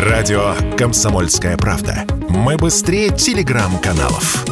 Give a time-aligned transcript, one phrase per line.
[0.00, 2.06] Радио «Комсомольская правда».
[2.30, 4.46] Мы быстрее телеграм-каналов.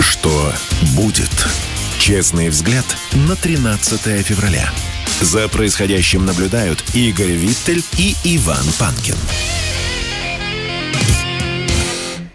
[0.00, 0.50] Что
[0.96, 1.30] будет?
[1.98, 2.86] Честный взгляд
[3.28, 4.70] на 13 февраля.
[5.20, 9.16] За происходящим наблюдают Игорь Виттель и Иван Панкин.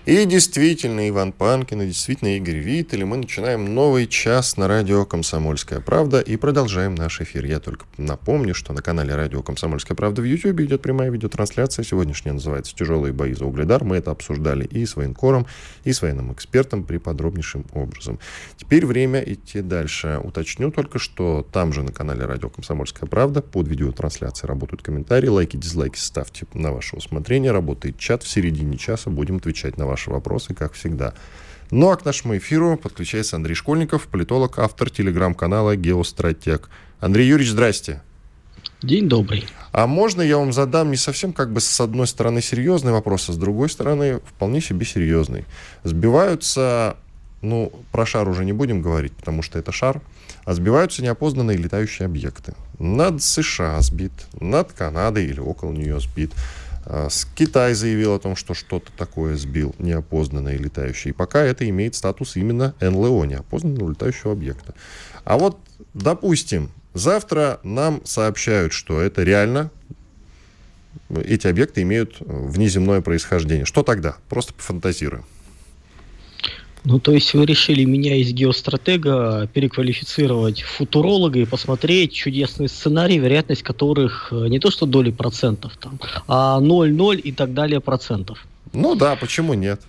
[0.06, 3.04] И действительно, Иван Панкин, и действительно Игорь Виттель.
[3.06, 7.44] Мы начинаем новый час на радио «Комсомольская правда» и продолжаем наш эфир.
[7.46, 11.84] Я только напомню, что на канале радио «Комсомольская правда» в YouTube идет прямая видеотрансляция.
[11.84, 13.84] Сегодняшняя называется «Тяжелые бои за угледар».
[13.84, 15.48] Мы это обсуждали и с военкором,
[15.84, 18.20] и с военным экспертом при подробнейшим образом.
[18.58, 20.22] Теперь время идти дальше.
[20.24, 25.30] Уточню только, что там же на канале радио «Комсомольская правда» под видеотрансляцией работают комментарии.
[25.30, 27.52] Лайки, дизлайки ставьте на ваше усмотрение.
[27.52, 28.22] Работает чат.
[28.22, 31.14] В середине часа будем отвечать на ваши ваши вопросы, как всегда.
[31.72, 36.70] Ну а к нашему эфиру подключается Андрей Школьников, политолог, автор телеграм-канала «Геостратег».
[37.00, 38.02] Андрей Юрьевич, здрасте.
[38.84, 39.48] День добрый.
[39.72, 43.34] А можно я вам задам не совсем как бы с одной стороны серьезный вопрос, а
[43.34, 45.46] с другой стороны вполне себе серьезный.
[45.86, 46.98] Сбиваются,
[47.42, 50.02] ну, про шар уже не будем говорить, потому что это шар,
[50.44, 52.54] а сбиваются неопознанные летающие объекты.
[52.80, 54.12] Над США сбит,
[54.42, 56.34] над Канадой или около нее сбит.
[56.86, 61.12] А, Китай заявил о том, что что-то такое сбил неопознанное летающее.
[61.12, 64.74] И пока это имеет статус именно НЛО, неопознанного летающего объекта.
[65.24, 65.58] А вот,
[65.94, 69.72] допустим, завтра нам сообщают, что это реально
[71.10, 73.66] эти объекты имеют внеземное происхождение.
[73.66, 74.18] Что тогда?
[74.30, 75.26] Просто пофантазируем.
[76.86, 83.16] Ну, то есть вы решили меня из геостратега переквалифицировать в футуролога и посмотреть чудесные сценарии,
[83.16, 88.46] вероятность которых э, не то что доли процентов, там, а 0,0 и так далее процентов.
[88.72, 89.82] Ну да, почему нет?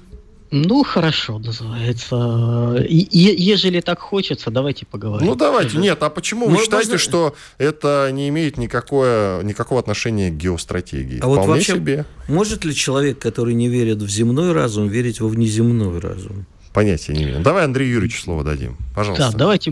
[0.51, 2.77] Ну, хорошо, называется.
[2.89, 5.27] И, и, ежели так хочется, давайте поговорим.
[5.27, 5.77] Ну, давайте.
[5.77, 6.99] Нет, а почему вы считаете, можно...
[6.99, 11.19] что это не имеет никакое, никакого отношения к геостратегии?
[11.19, 12.07] А Вполне вот вообще, себе.
[12.29, 16.47] может ли человек, который не верит в земной разум, верить во внеземной разум?
[16.77, 17.41] Понятия не имею.
[17.41, 18.77] Давай Андрею Юрьевичу слово дадим.
[18.95, 19.31] Пожалуйста.
[19.33, 19.71] Да, давайте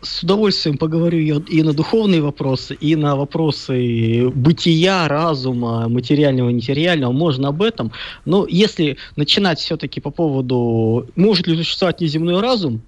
[0.00, 7.12] с удовольствием поговорю и на духовные вопросы, и на вопросы бытия, разума, материального, нематериального.
[7.12, 7.92] Можно об этом.
[8.24, 12.80] Но если начинать все-таки по поводу, может ли существовать неземной разум,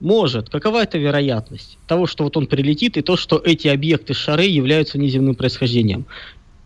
[0.00, 0.48] может.
[0.48, 4.98] Какова это вероятность того, что вот он прилетит, и то, что эти объекты шары являются
[4.98, 6.06] неземным происхождением?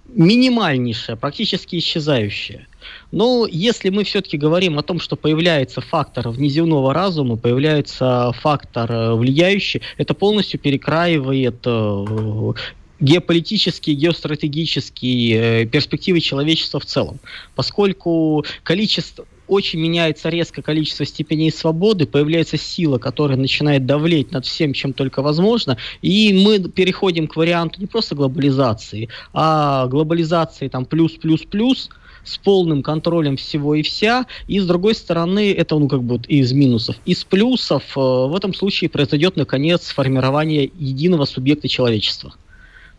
[0.08, 2.66] Минимальнейшая, практически исчезающая.
[3.12, 9.14] Но если мы все-таки говорим о том, что появляется фактор внеземного разума, появляется фактор э,
[9.14, 12.52] влияющий, это полностью перекраивает э,
[13.00, 17.20] геополитические, геостратегические э, перспективы человечества в целом.
[17.54, 24.72] Поскольку количество очень меняется резко количество степеней свободы, появляется сила, которая начинает давлеть над всем,
[24.72, 31.90] чем только возможно, и мы переходим к варианту не просто глобализации, а глобализации там плюс-плюс-плюс–
[32.24, 36.52] с полным контролем всего и вся, и с другой стороны, это ну как бы из
[36.52, 36.96] минусов.
[37.04, 42.34] Из плюсов э, в этом случае произойдет наконец формирование единого субъекта человечества.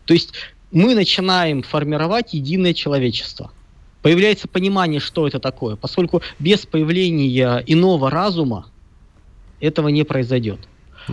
[0.04, 0.32] То есть
[0.70, 3.50] мы начинаем формировать единое человечество.
[4.02, 8.66] Появляется понимание, что это такое, поскольку без появления иного разума
[9.60, 10.58] этого не произойдет.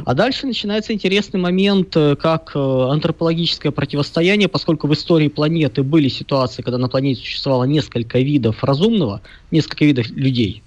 [0.05, 6.07] А дальше начинается интересный момент, э, как э, антропологическое противостояние, поскольку в истории планеты были
[6.07, 9.21] ситуации, когда на планете существовало несколько видов разумного,
[9.51, 10.63] несколько видов людей.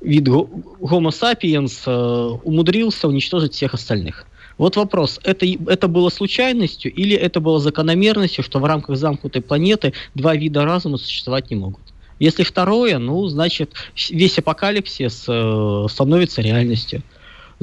[0.00, 4.26] Вид Homo sapiens э, умудрился уничтожить всех остальных.
[4.56, 9.94] Вот вопрос, это, это было случайностью или это было закономерностью, что в рамках замкнутой планеты
[10.14, 11.82] два вида разума существовать не могут?
[12.20, 13.72] Если второе, ну, значит,
[14.10, 17.02] весь апокалипсис э, становится реальностью.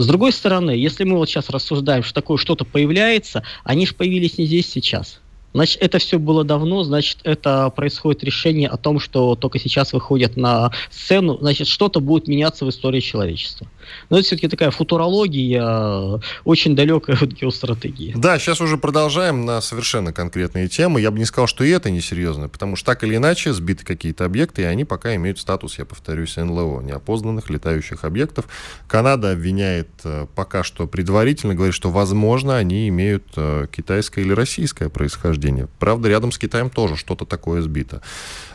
[0.01, 4.39] С другой стороны, если мы вот сейчас рассуждаем, что такое что-то появляется, они же появились
[4.39, 5.21] не здесь сейчас.
[5.53, 10.37] Значит, это все было давно, значит, это происходит решение о том, что только сейчас выходят
[10.37, 13.67] на сцену, значит, что-то будет меняться в истории человечества.
[14.09, 18.13] Но это все-таки такая футурология, очень далекая от геостратегии.
[18.15, 21.01] Да, сейчас уже продолжаем на совершенно конкретные темы.
[21.01, 24.25] Я бы не сказал, что и это несерьезно, потому что так или иначе сбиты какие-то
[24.25, 28.45] объекты, и они пока имеют статус, я повторюсь, НЛО, неопознанных летающих объектов.
[28.87, 34.89] Канада обвиняет э, пока что предварительно, говорит, что, возможно, они имеют э, китайское или российское
[34.89, 35.40] происхождение.
[35.79, 38.01] Правда, рядом с Китаем тоже что-то такое сбито.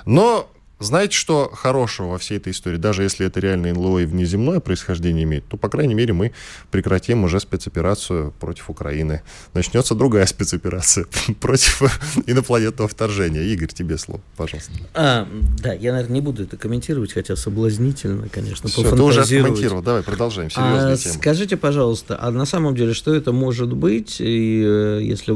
[0.04, 2.76] Но знаете, что хорошего во всей этой истории?
[2.76, 6.32] Даже если это реально НЛО и внеземное происхождение имеет, то, по крайней мере, мы
[6.70, 9.22] прекратим уже спецоперацию против Украины.
[9.54, 11.06] Начнется другая спецоперация
[11.40, 11.82] против
[12.26, 13.42] инопланетного вторжения.
[13.42, 14.72] Игорь, тебе слово, пожалуйста.
[14.92, 15.26] А,
[15.62, 19.82] да, я, наверное, не буду это комментировать, хотя соблазнительно, конечно, Все, ты уже комментировал.
[19.82, 20.50] Давай, продолжаем.
[20.50, 21.14] Серьезная а, тема.
[21.14, 25.34] Скажите, пожалуйста, а на самом деле, что это может быть, и э, если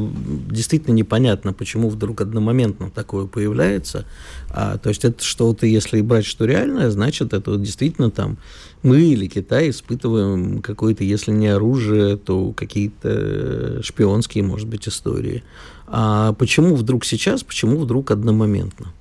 [0.51, 4.05] действительно непонятно, почему вдруг одномоментно такое появляется,
[4.53, 8.39] а, то есть это что-то, если брать что реальное, значит, это вот действительно там
[8.83, 15.43] мы или Китай испытываем какое-то, если не оружие, то какие-то шпионские, может быть, истории.
[15.87, 18.93] А почему вдруг сейчас, почему вдруг одномоментно?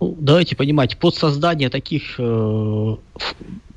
[0.00, 2.96] Ну, давайте понимать, под создание таких э,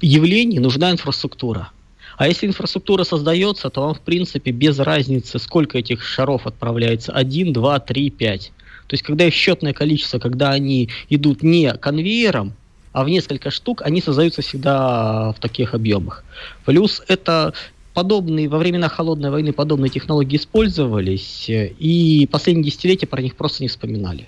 [0.01, 1.69] явлений нужна инфраструктура.
[2.17, 7.11] А если инфраструктура создается, то вам, в принципе, без разницы, сколько этих шаров отправляется.
[7.11, 8.53] Один, два, три, пять.
[8.87, 12.53] То есть, когда их счетное количество, когда они идут не конвейером,
[12.91, 16.23] а в несколько штук, они создаются всегда в таких объемах.
[16.63, 17.53] Плюс это
[17.93, 23.69] подобные, во времена холодной войны подобные технологии использовались, и последние десятилетия про них просто не
[23.69, 24.27] вспоминали.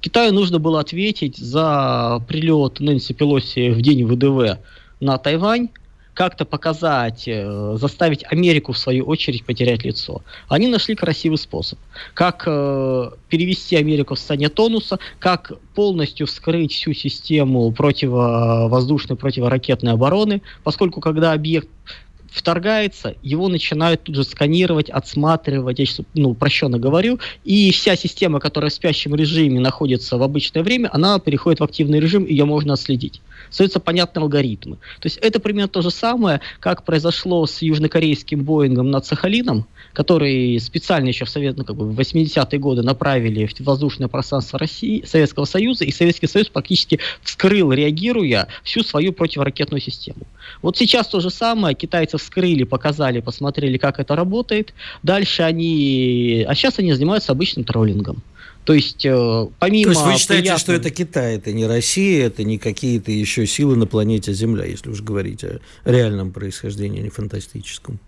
[0.00, 4.60] Китаю нужно было ответить за прилет Нэнси Пелоси в день ВДВ
[5.00, 5.70] на Тайвань,
[6.16, 10.22] как-то показать, э, заставить Америку, в свою очередь, потерять лицо.
[10.48, 11.78] Они нашли красивый способ.
[12.14, 20.40] Как э, перевести Америку в состояние тонуса, как полностью вскрыть всю систему противовоздушной, противоракетной обороны,
[20.64, 21.68] поскольку когда объект
[22.36, 28.40] вторгается, его начинают тут же сканировать, отсматривать, я сейчас ну, упрощенно говорю, и вся система,
[28.40, 32.74] которая в спящем режиме находится в обычное время, она переходит в активный режим, ее можно
[32.74, 33.22] отследить.
[33.48, 34.76] Остаются понятные алгоритмы.
[35.00, 39.66] То есть это примерно то же самое, как произошло с южнокорейским Боингом над Сахалином,
[39.96, 44.58] который специально еще в, Совет, ну, как бы в 80-е годы направили в воздушное пространство
[44.58, 50.26] России, Советского Союза, и Советский Союз практически вскрыл, реагируя, всю свою противоракетную систему.
[50.60, 54.74] Вот сейчас то же самое, китайцы вскрыли, показали, посмотрели, как это работает.
[55.02, 56.44] Дальше они...
[56.46, 58.22] А сейчас они занимаются обычным троллингом.
[58.66, 59.84] То есть, э, помимо...
[59.84, 60.60] То есть вы считаете, приятных...
[60.60, 64.90] что это Китай, это не Россия, это не какие-то еще силы на планете Земля, если
[64.90, 67.98] уж говорить о реальном происхождении, а не фантастическом?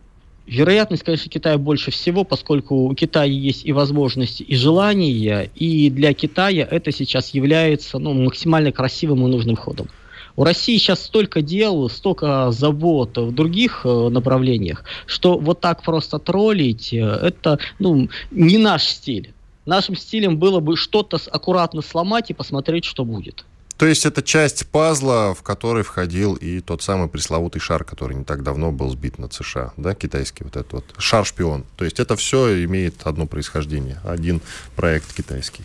[0.48, 6.14] Вероятность, конечно, Китая больше всего, поскольку у Китая есть и возможности, и желания, и для
[6.14, 9.88] Китая это сейчас является ну, максимально красивым и нужным ходом.
[10.36, 16.18] У России сейчас столько дел, столько забот в других э, направлениях, что вот так просто
[16.18, 19.34] троллить, э, это ну, не наш стиль.
[19.66, 23.44] Нашим стилем было бы что-то аккуратно сломать и посмотреть, что будет.
[23.78, 28.24] То есть это часть пазла, в который входил и тот самый пресловутый шар, который не
[28.24, 31.64] так давно был сбит над США, да, китайский вот этот вот шар-шпион.
[31.76, 34.40] То есть это все имеет одно происхождение, один
[34.74, 35.62] проект китайский.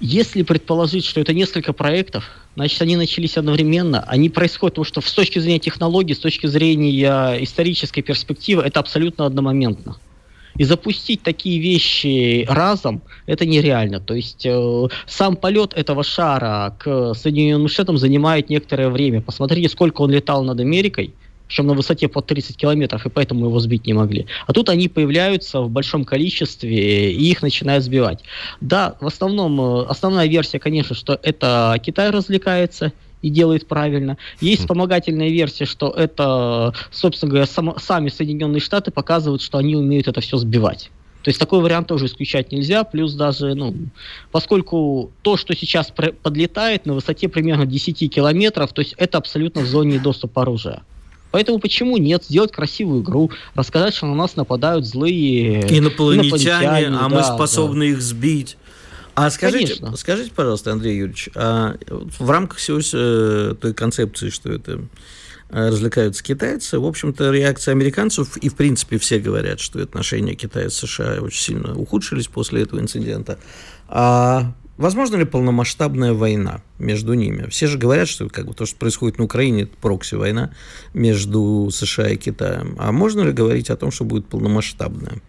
[0.00, 2.24] Если предположить, что это несколько проектов,
[2.56, 4.02] значит, они начались одновременно.
[4.02, 9.24] Они происходят, потому что с точки зрения технологий, с точки зрения исторической перспективы, это абсолютно
[9.24, 9.96] одномоментно.
[10.56, 14.00] И запустить такие вещи разом, это нереально.
[14.00, 19.20] То есть э, сам полет этого шара к Соединенным Штатам занимает некоторое время.
[19.20, 21.14] Посмотрите, сколько он летал над Америкой,
[21.50, 24.26] причем на высоте под 30 километров, и поэтому его сбить не могли.
[24.46, 28.22] А тут они появляются в большом количестве, и их начинают сбивать.
[28.60, 32.92] Да, в основном, э, основная версия, конечно, что это Китай развлекается,
[33.22, 34.16] и делает правильно.
[34.40, 40.08] Есть вспомогательная версия, что это, собственно говоря, сам, сами Соединенные Штаты показывают, что они умеют
[40.08, 40.90] это все сбивать.
[41.22, 43.74] То есть такой вариант тоже исключать нельзя, плюс даже, ну,
[44.32, 49.66] поскольку то, что сейчас подлетает на высоте примерно 10 километров, то есть это абсолютно в
[49.66, 50.82] зоне доступа оружия.
[51.30, 52.24] Поэтому почему нет?
[52.24, 57.86] Сделать красивую игру, рассказать, что на нас нападают злые инопланетяне, инопланетяне а да, мы способны
[57.86, 57.92] да.
[57.92, 58.56] их сбить.
[59.14, 59.96] А скажите, Конечно.
[59.96, 64.82] скажите, пожалуйста, Андрей Юрьевич, а в рамках всего э, той концепции, что это
[65.50, 66.78] э, развлекаются китайцы.
[66.78, 71.42] В общем-то, реакция американцев, и в принципе все говорят, что отношения Китая и США очень
[71.42, 73.38] сильно ухудшились после этого инцидента.
[73.88, 77.48] А возможно ли полномасштабная война между ними?
[77.50, 80.52] Все же говорят, что как бы, то, что происходит на Украине, это прокси-война
[80.94, 82.76] между США и Китаем.
[82.78, 85.20] А можно ли говорить о том, что будет полномасштабная?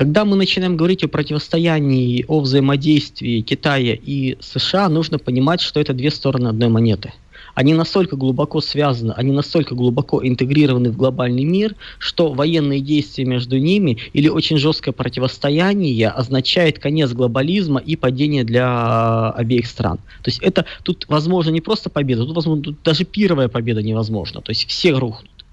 [0.00, 5.92] Когда мы начинаем говорить о противостоянии, о взаимодействии Китая и США, нужно понимать, что это
[5.92, 7.12] две стороны одной монеты.
[7.54, 13.58] Они настолько глубоко связаны, они настолько глубоко интегрированы в глобальный мир, что военные действия между
[13.58, 19.98] ними или очень жесткое противостояние означает конец глобализма и падение для обеих стран.
[20.22, 24.40] То есть это тут возможно не просто победа, тут возможно тут даже первая победа невозможна.
[24.40, 25.44] То есть все рухнут.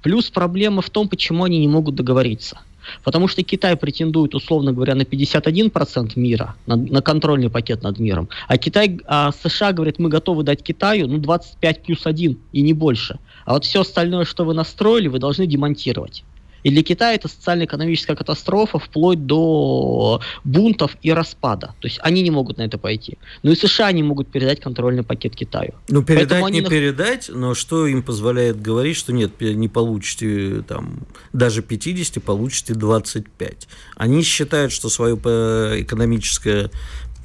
[0.00, 2.60] Плюс проблема в том, почему они не могут договориться.
[3.02, 8.28] Потому что Китай претендует, условно говоря, на 51% мира, на, на контрольный пакет над миром,
[8.48, 12.72] а, Китай, а США говорит, мы готовы дать Китаю ну, 25 плюс 1 и не
[12.72, 13.18] больше.
[13.44, 16.24] А вот все остальное, что вы настроили, вы должны демонтировать.
[16.66, 21.76] И для Китая это социально-экономическая катастрофа вплоть до бунтов и распада.
[21.80, 23.18] То есть они не могут на это пойти.
[23.44, 25.74] Но и США не могут передать контрольный пакет Китаю.
[25.88, 26.68] Ну, передать не на...
[26.68, 33.68] передать, но что им позволяет говорить, что нет, не получите там даже 50, получите 25.
[33.94, 36.72] Они считают, что свое экономическое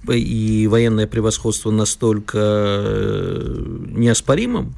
[0.08, 3.56] и военное превосходство настолько э,
[3.88, 4.76] неоспоримым,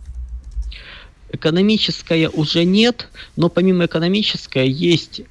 [1.33, 5.21] Экономическое уже нет, но помимо экономическое есть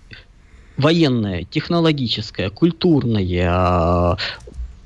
[0.76, 4.16] военное, технологическое, культурное, а,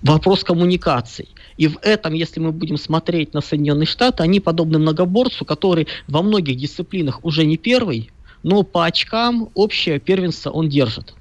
[0.02, 1.28] вопрос коммуникаций.
[1.56, 6.20] И в этом, если мы будем смотреть на Соединенные Штаты, они подобны многоборцу, который во
[6.20, 8.11] многих дисциплинах уже не первый,
[8.42, 11.14] но по очкам общее первенство он держит.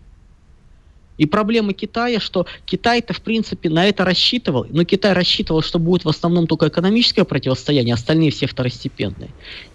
[1.17, 6.05] И проблема Китая, что Китай-то, в принципе, на это рассчитывал, но Китай рассчитывал, что будет
[6.05, 9.29] в основном только экономическое противостояние, остальные все второстепенные.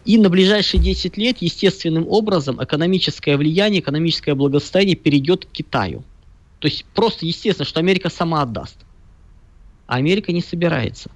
[0.05, 6.05] И на ближайшие 10 лет естественным образом экономическое влияние, экономическое благосостояние перейдет к Китаю.
[6.59, 8.77] То есть просто естественно, что Америка сама отдаст.
[9.87, 11.11] А Америка не собирается.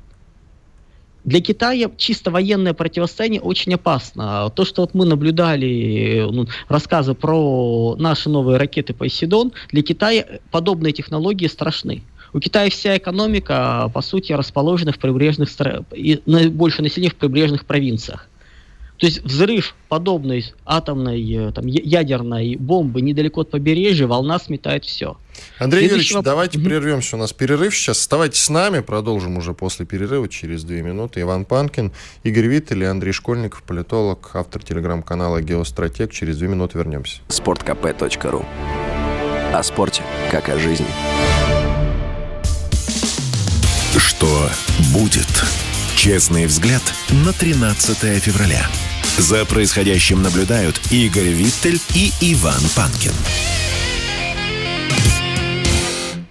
[1.24, 4.50] Для Китая чисто военное противостояние очень опасно.
[4.54, 10.92] То, что вот мы наблюдали ну, рассказы про наши новые ракеты Посейдон, для Китая подобные
[10.92, 12.02] технологии страшны.
[12.34, 15.48] У Китая вся экономика, по сути, расположена в прибрежных,
[16.50, 18.28] больше населения в прибрежных провинциях.
[18.98, 25.16] То есть взрыв подобной атомной, э, там, ядерной бомбы недалеко от побережья, волна сметает все.
[25.58, 26.24] Андрей Следующий Юрьевич, вопрос.
[26.24, 26.64] давайте mm-hmm.
[26.64, 27.16] прервемся.
[27.16, 27.98] У нас перерыв сейчас.
[27.98, 31.20] Оставайтесь с нами, продолжим уже после перерыва, через две минуты.
[31.22, 36.12] Иван Панкин, Игорь Виттель и Андрей Школьников, политолог, автор телеграм-канала «Геостратег».
[36.12, 37.20] Через две минуты вернемся.
[37.28, 38.44] sportkp.ru
[39.52, 40.86] О спорте, как о жизни.
[43.98, 44.48] Что
[44.92, 45.26] будет?
[45.96, 46.82] Честный взгляд
[47.24, 48.66] на 13 февраля.
[49.18, 53.12] За происходящим наблюдают Игорь Виттель и Иван Панкин.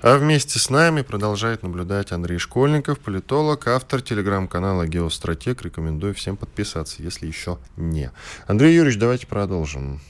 [0.01, 5.61] А вместе с нами продолжает наблюдать Андрей Школьников, политолог, автор телеграм-канала «Геостратег».
[5.61, 8.11] Рекомендую всем подписаться, если еще не.
[8.47, 10.01] Андрей Юрьевич, давайте продолжим.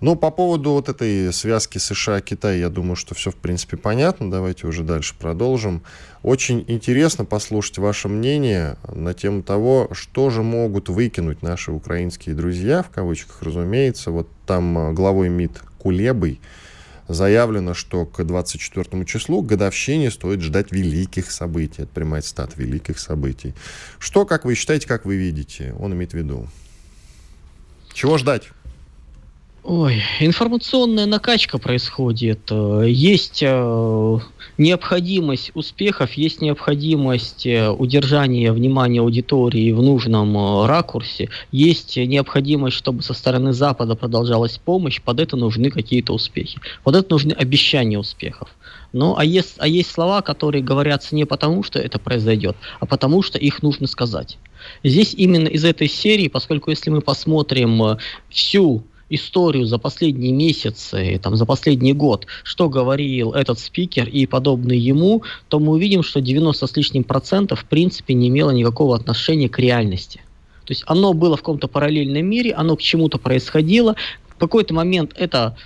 [0.00, 4.30] Ну, по поводу вот этой связки США-Китай, я думаю, что все, в принципе, понятно.
[4.30, 5.82] Давайте уже дальше продолжим.
[6.22, 12.82] Очень интересно послушать ваше мнение на тему того, что же могут выкинуть наши украинские друзья,
[12.82, 14.10] в кавычках, разумеется.
[14.10, 16.40] Вот там а, главой МИД Кулебой
[17.08, 21.82] заявлено, что к 24 числу, годовщине, стоит ждать великих событий.
[21.82, 23.54] Это прямая цитата, великих событий.
[23.98, 26.48] Что, как вы считаете, как вы видите, он имеет в виду?
[27.94, 28.50] Чего ждать?
[29.68, 32.52] Ой, информационная накачка происходит.
[32.52, 34.18] Э, есть э,
[34.58, 43.12] необходимость успехов, есть необходимость э, удержания внимания аудитории в нужном ракурсе, есть необходимость, чтобы со
[43.12, 46.60] стороны Запада продолжалась помощь, под это нужны какие-то успехи.
[46.84, 48.54] Под это нужны обещания успехов.
[48.92, 53.20] Ну, а есть, а есть слова, которые говорятся не потому, что это произойдет, а потому,
[53.20, 54.38] что их нужно сказать.
[54.84, 57.98] Здесь именно из этой серии, поскольку если мы посмотрим
[58.30, 64.78] всю историю за последние месяцы, там, за последний год, что говорил этот спикер и подобные
[64.78, 69.48] ему, то мы увидим, что 90 с лишним процентов в принципе не имело никакого отношения
[69.48, 70.20] к реальности.
[70.64, 73.94] То есть оно было в каком-то параллельном мире, оно к чему-то происходило.
[74.28, 75.56] В какой-то момент это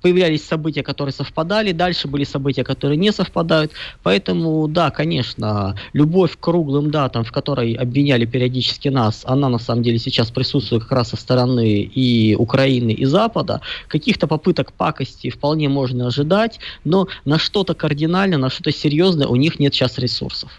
[0.00, 3.72] появлялись события, которые совпадали, дальше были события, которые не совпадают.
[4.02, 9.82] Поэтому, да, конечно, любовь к круглым датам, в которой обвиняли периодически нас, она на самом
[9.82, 13.60] деле сейчас присутствует как раз со стороны и Украины, и Запада.
[13.88, 19.58] Каких-то попыток пакости вполне можно ожидать, но на что-то кардинальное, на что-то серьезное у них
[19.58, 20.50] нет сейчас ресурсов.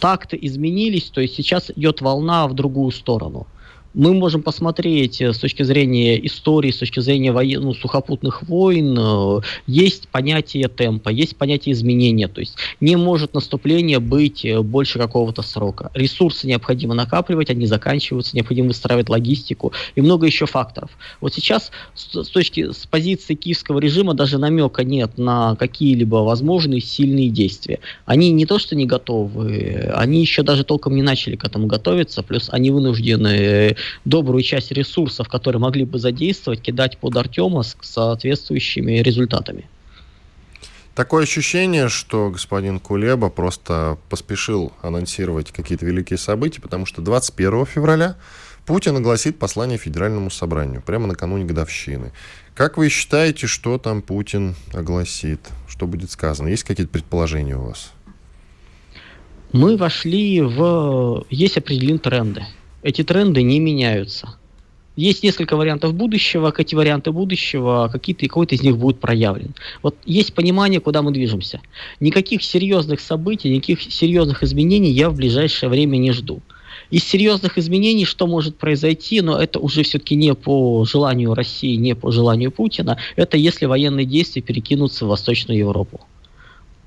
[0.00, 3.46] Так-то изменились, то есть сейчас идет волна в другую сторону
[3.94, 7.62] мы можем посмотреть э, с точки зрения истории, с точки зрения воен...
[7.62, 13.98] ну, сухопутных войн, э, есть понятие темпа, есть понятие изменения, то есть не может наступление
[13.98, 15.90] быть э, больше какого-то срока.
[15.94, 20.90] Ресурсы необходимо накапливать, они заканчиваются, необходимо выстраивать логистику и много еще факторов.
[21.20, 27.30] Вот сейчас с, точки с позиции киевского режима даже намека нет на какие-либо возможные сильные
[27.30, 27.80] действия.
[28.04, 32.22] Они не то что не готовы, они еще даже толком не начали к этому готовиться,
[32.22, 39.00] плюс они вынуждены добрую часть ресурсов, которые могли бы задействовать, кидать под Артема с соответствующими
[39.00, 39.68] результатами.
[40.94, 48.16] Такое ощущение, что господин Кулеба просто поспешил анонсировать какие-то великие события, потому что 21 февраля
[48.66, 52.12] Путин огласит послание Федеральному собранию прямо накануне годовщины.
[52.54, 55.40] Как вы считаете, что там Путин огласит?
[55.68, 56.48] Что будет сказано?
[56.48, 57.92] Есть какие-то предположения у вас?
[59.52, 61.24] Мы вошли в...
[61.30, 62.44] Есть определенные тренды.
[62.88, 64.38] Эти тренды не меняются.
[64.96, 69.54] Есть несколько вариантов будущего, как эти варианты будущего, какие-то, какой-то из них будет проявлен.
[69.82, 71.60] Вот есть понимание, куда мы движемся.
[72.00, 76.40] Никаких серьезных событий, никаких серьезных изменений я в ближайшее время не жду.
[76.88, 81.94] Из серьезных изменений, что может произойти, но это уже все-таки не по желанию России, не
[81.94, 86.00] по желанию Путина, это если военные действия перекинутся в Восточную Европу.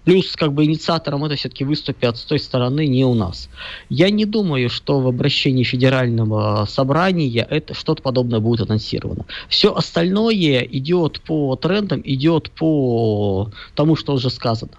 [0.03, 3.49] Плюс, как бы, инициатором это все-таки выступят с той стороны, не у нас.
[3.89, 9.25] Я не думаю, что в обращении федерального собрания это что-то подобное будет анонсировано.
[9.47, 14.73] Все остальное идет по трендам, идет по тому, что уже сказано.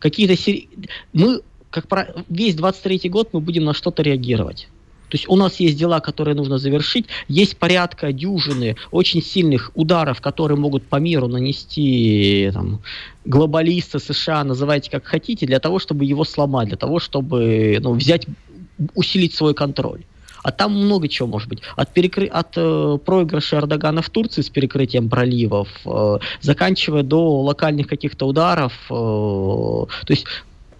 [0.00, 0.68] Какие-то сери...
[1.12, 2.14] Мы, как про...
[2.28, 4.68] весь 23 год мы будем на что-то реагировать.
[5.08, 10.20] То есть у нас есть дела, которые нужно завершить, есть порядка дюжины очень сильных ударов,
[10.20, 12.80] которые могут по миру нанести там,
[13.24, 18.26] глобалисты США, называйте как хотите, для того, чтобы его сломать, для того, чтобы ну, взять,
[18.94, 20.02] усилить свой контроль.
[20.42, 21.60] А там много чего может быть.
[21.76, 22.26] От, перекры...
[22.26, 28.72] от э, проигрыша Эрдогана в Турции с перекрытием проливов, э, заканчивая до локальных каких-то ударов.
[28.88, 30.26] Э, то есть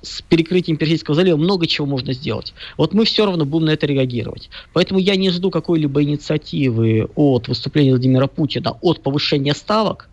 [0.02, 2.54] с перекрытием Персидского залива много чего можно сделать.
[2.76, 4.50] Вот мы все равно будем на это реагировать.
[4.72, 10.08] Поэтому я не жду какой-либо инициативы от выступления Владимира Путина, от повышения ставок,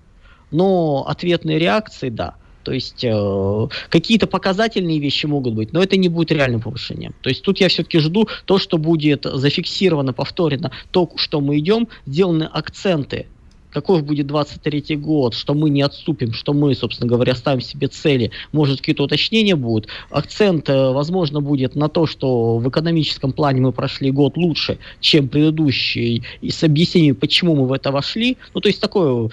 [0.51, 2.36] но ответные реакции, да.
[2.63, 7.13] То есть э, какие-то показательные вещи могут быть, но это не будет реальным повышением.
[7.22, 11.88] То есть тут я все-таки жду то, что будет зафиксировано, повторено, то, что мы идем,
[12.08, 13.27] сделаны акценты
[13.75, 18.32] каков будет 23 год, что мы не отступим, что мы, собственно говоря, ставим себе цели,
[18.53, 19.89] может, какие-то уточнения будут.
[20.10, 25.27] Акцент, э, возможно, будет на то, что в экономическом плане мы прошли год лучше, чем
[25.27, 28.38] предыдущий, и с объяснением, почему мы в это вошли.
[28.53, 29.29] Ну, то есть такое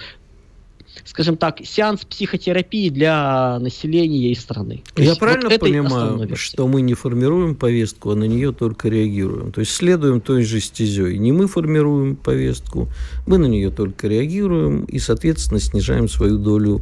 [1.05, 4.83] скажем так, сеанс психотерапии для населения и страны.
[4.93, 9.51] То Я правильно вот понимаю, что мы не формируем повестку, а на нее только реагируем?
[9.51, 11.17] То есть следуем той же стезей.
[11.17, 12.87] Не мы формируем повестку,
[13.27, 16.81] мы на нее только реагируем и, соответственно, снижаем свою долю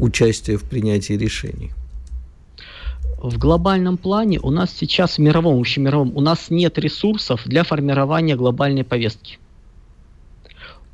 [0.00, 1.72] участия в принятии решений
[3.20, 8.36] в глобальном плане у нас сейчас в мировом, общемировом, у нас нет ресурсов для формирования
[8.36, 9.38] глобальной повестки.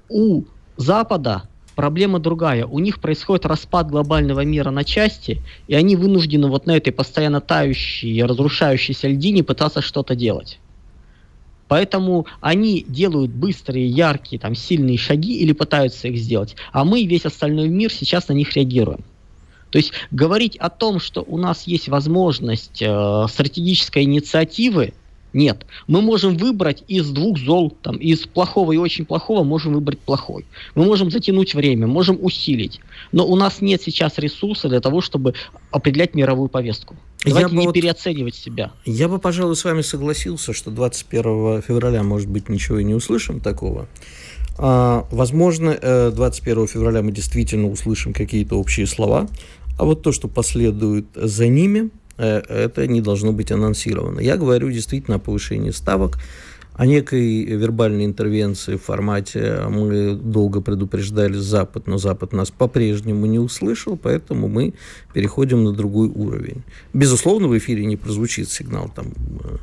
[0.08, 0.44] У
[0.76, 2.66] Запада Проблема другая.
[2.66, 7.40] У них происходит распад глобального мира на части, и они вынуждены вот на этой постоянно
[7.40, 10.58] тающей, разрушающейся льдине пытаться что-то делать.
[11.66, 17.24] Поэтому они делают быстрые, яркие, там, сильные шаги или пытаются их сделать, а мы, весь
[17.24, 19.02] остальной мир, сейчас на них реагируем.
[19.70, 24.92] То есть говорить о том, что у нас есть возможность э, стратегической инициативы,
[25.34, 25.66] нет.
[25.86, 30.46] Мы можем выбрать из двух зол, там, из плохого и очень плохого можем выбрать плохой.
[30.74, 32.80] Мы можем затянуть время, можем усилить.
[33.12, 35.34] Но у нас нет сейчас ресурса для того, чтобы
[35.70, 36.96] определять мировую повестку.
[37.24, 38.72] Давайте я не вот, переоценивать себя.
[38.84, 43.40] Я бы, пожалуй, с вами согласился, что 21 февраля, может быть, ничего и не услышим
[43.40, 43.88] такого.
[44.56, 45.76] А, возможно,
[46.12, 49.28] 21 э, февраля мы действительно услышим какие-то общие слова,
[49.78, 54.20] а вот то, что последует за ними– это не должно быть анонсировано.
[54.20, 56.18] Я говорю действительно о повышении ставок,
[56.74, 63.38] о некой вербальной интервенции в формате мы долго предупреждали Запад, но Запад нас по-прежнему не
[63.38, 64.74] услышал, поэтому мы
[65.12, 66.64] переходим на другой уровень.
[66.92, 69.56] Безусловно, в эфире не прозвучит сигнал там, э,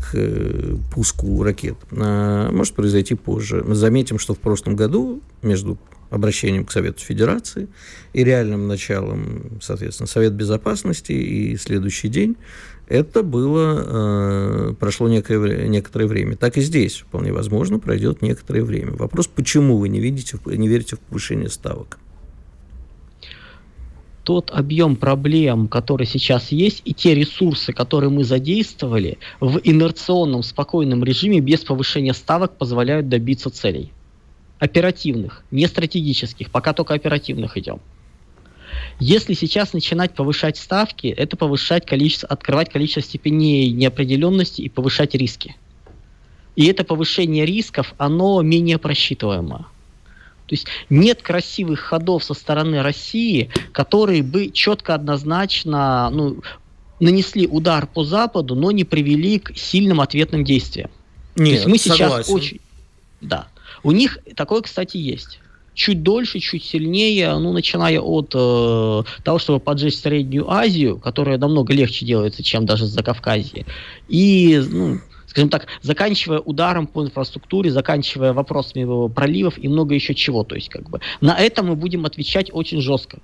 [0.00, 1.76] к э, пуску ракет.
[1.92, 3.62] А может произойти позже.
[3.66, 5.76] Мы заметим, что в прошлом году между
[6.10, 7.68] обращением к Совету Федерации
[8.12, 12.36] и реальным началом, соответственно, Совет Безопасности и следующий день,
[12.88, 16.36] это было, э, прошло некое, некоторое время.
[16.36, 18.92] Так и здесь, вполне возможно, пройдет некоторое время.
[18.92, 21.98] Вопрос, почему вы не, видите, не верите в повышение ставок?
[24.22, 31.02] тот объем проблем, который сейчас есть, и те ресурсы, которые мы задействовали в инерционном, спокойном
[31.02, 33.92] режиме без повышения ставок позволяют добиться целей
[34.60, 37.80] оперативных, не стратегических, пока только оперативных идем.
[39.00, 45.56] Если сейчас начинать повышать ставки, это повышать количество, открывать количество степеней неопределенности и повышать риски.
[46.54, 49.66] И это повышение рисков, оно менее просчитываемо.
[50.46, 56.42] То есть нет красивых ходов со стороны России, которые бы четко, однозначно ну,
[56.98, 60.90] нанесли удар по Западу, но не привели к сильным ответным действиям.
[61.36, 62.60] Нет, То есть мы сейчас очень...
[63.20, 63.48] Да.
[63.82, 65.40] У них такое, кстати, есть
[65.74, 71.72] чуть дольше, чуть сильнее, ну, начиная от э, того, чтобы поджечь Среднюю Азию, которая намного
[71.72, 73.64] легче делается, чем даже за Кавказье,
[74.08, 74.98] и ну,
[75.30, 80.42] Скажем так, заканчивая ударом по инфраструктуре, заканчивая вопросами проливов и много еще чего.
[80.42, 83.20] То есть, как бы, на это мы будем отвечать очень жестко.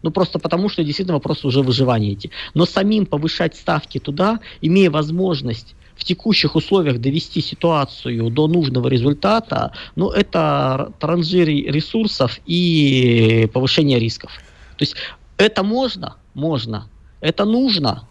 [0.00, 2.30] Ну, просто потому, что действительно вопрос уже выживания идти.
[2.54, 9.72] Но самим повышать ставки туда, имея возможность в текущих условиях довести ситуацию до нужного результата,
[9.96, 14.32] ну, это транжир ресурсов и повышение рисков.
[14.76, 14.96] То есть
[15.36, 16.16] это можно?
[16.34, 16.88] Можно.
[17.20, 18.08] Это нужно?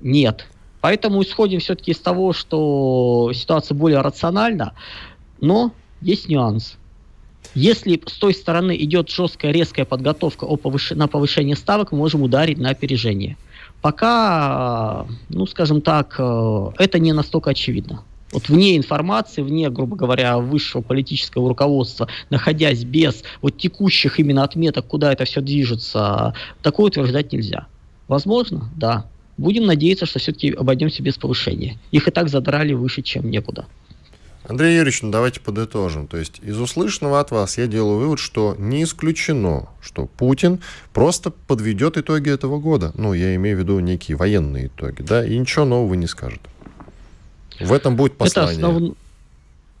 [0.00, 0.46] Нет.
[0.80, 4.74] Поэтому исходим все-таки из того, что ситуация более рациональна,
[5.40, 6.76] но есть нюанс.
[7.54, 10.90] Если с той стороны идет жесткая, резкая подготовка о повыш...
[10.90, 13.36] на повышение ставок, мы можем ударить на опережение.
[13.82, 18.04] Пока, ну, скажем так, э, это не настолько очевидно.
[18.32, 24.86] Вот вне информации, вне, грубо говоря, высшего политического руководства, находясь без вот текущих именно отметок,
[24.86, 27.66] куда это все движется, такое утверждать нельзя.
[28.08, 29.04] Возможно, да.
[29.36, 31.76] Будем надеяться, что все-таки обойдемся без повышения.
[31.90, 33.66] Их и так задрали выше, чем некуда.
[34.44, 36.08] Андрей Юрьевич, ну давайте подытожим.
[36.08, 40.60] То есть из услышанного от вас я делаю вывод, что не исключено, что Путин
[40.92, 42.92] просто подведет итоги этого года.
[42.94, 46.40] Ну, я имею в виду некие военные итоги, да, и ничего нового не скажет.
[47.60, 48.58] В этом будет послание.
[48.58, 48.96] Это основ...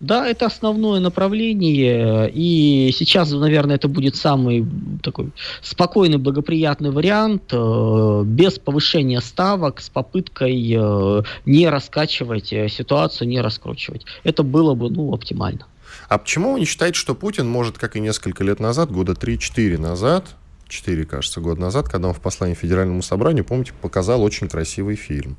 [0.02, 4.66] Да, это основное направление, и сейчас, наверное, это будет самый
[5.00, 5.30] такой
[5.62, 13.40] спокойный, благоприятный вариант, э, без повышения ставок, с попыткой э, не раскачивать э, ситуацию, не
[13.40, 14.04] раскручивать.
[14.24, 15.66] Это было бы, ну, оптимально.
[16.08, 19.78] А почему вы не считаете, что Путин может, как и несколько лет назад, года 3-4
[19.78, 20.34] назад,
[20.66, 25.36] 4, кажется, года назад, когда он в послании Федеральному собранию, помните, показал очень красивый фильм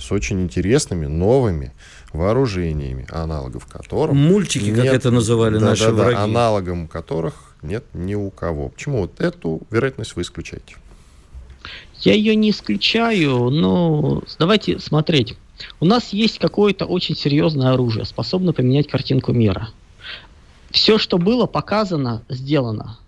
[0.00, 1.72] с очень интересными, новыми
[2.12, 4.14] вооружениями, аналогов которых...
[4.14, 6.16] Мультики, нет, как это называли да, наши да, враги.
[6.16, 8.68] Да, аналогом которых нет ни у кого.
[8.68, 10.76] Почему вот эту вероятность вы исключаете?
[12.00, 15.36] Я ее не исключаю, но давайте смотреть.
[15.78, 19.68] У нас есть какое-то очень серьезное оружие, способное поменять картинку мира.
[20.70, 22.98] Все, что было показано, сделано.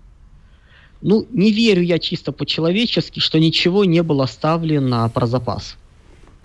[1.01, 5.77] Ну, не верю я чисто по-человечески, что ничего не было оставлено про запас.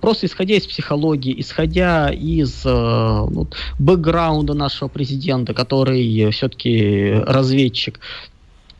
[0.01, 3.47] Просто исходя из психологии, исходя из э, ну,
[3.79, 7.99] бэкграунда нашего президента, который все-таки разведчик,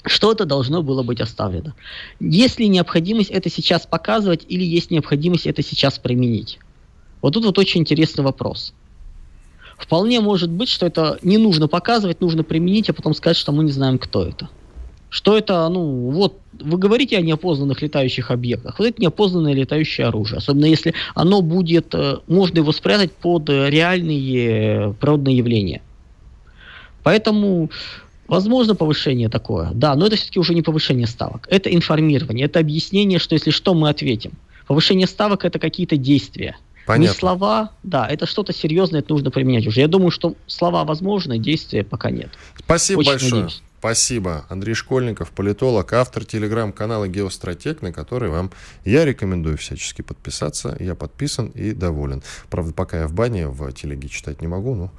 [0.05, 1.73] что-то должно было быть оставлено.
[2.19, 6.59] Есть ли необходимость это сейчас показывать или есть необходимость это сейчас применить?
[7.21, 8.73] Вот тут вот очень интересный вопрос.
[9.77, 13.63] Вполне может быть, что это не нужно показывать, нужно применить, а потом сказать, что мы
[13.63, 14.49] не знаем, кто это
[15.09, 18.79] что это, ну, вот, вы говорите о неопознанных летающих объектах.
[18.79, 20.37] Вот это неопознанное летающее оружие.
[20.37, 25.81] Особенно если оно будет, э, можно его спрятать под реальные природные явления.
[27.03, 27.69] Поэтому
[28.27, 31.47] Возможно повышение такое, да, но это все-таки уже не повышение ставок.
[31.49, 34.33] Это информирование, это объяснение, что если что, мы ответим.
[34.67, 36.57] Повышение ставок это какие-то действия.
[36.85, 37.13] Понятно.
[37.13, 39.79] Не слова, да, это что-то серьезное, это нужно применять уже.
[39.79, 42.29] Я думаю, что слова возможны, действия пока нет.
[42.57, 43.33] Спасибо Очень большое.
[43.33, 43.63] Надеюсь.
[43.87, 44.45] Спасибо.
[44.49, 48.51] Андрей Школьников, политолог, автор телеграм-канала «Геостратег», на который вам
[48.83, 50.75] я рекомендую всячески подписаться.
[50.81, 52.21] Я подписан и доволен.
[52.49, 54.91] Правда, пока я в бане, в телеге читать не могу, но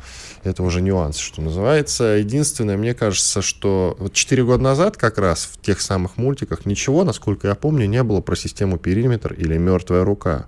[0.43, 2.05] это уже нюанс, что называется.
[2.05, 7.05] Единственное, мне кажется, что вот 4 года назад как раз в тех самых мультиках ничего,
[7.05, 10.47] насколько я помню, не было про систему «Периметр» или «Мертвая рука».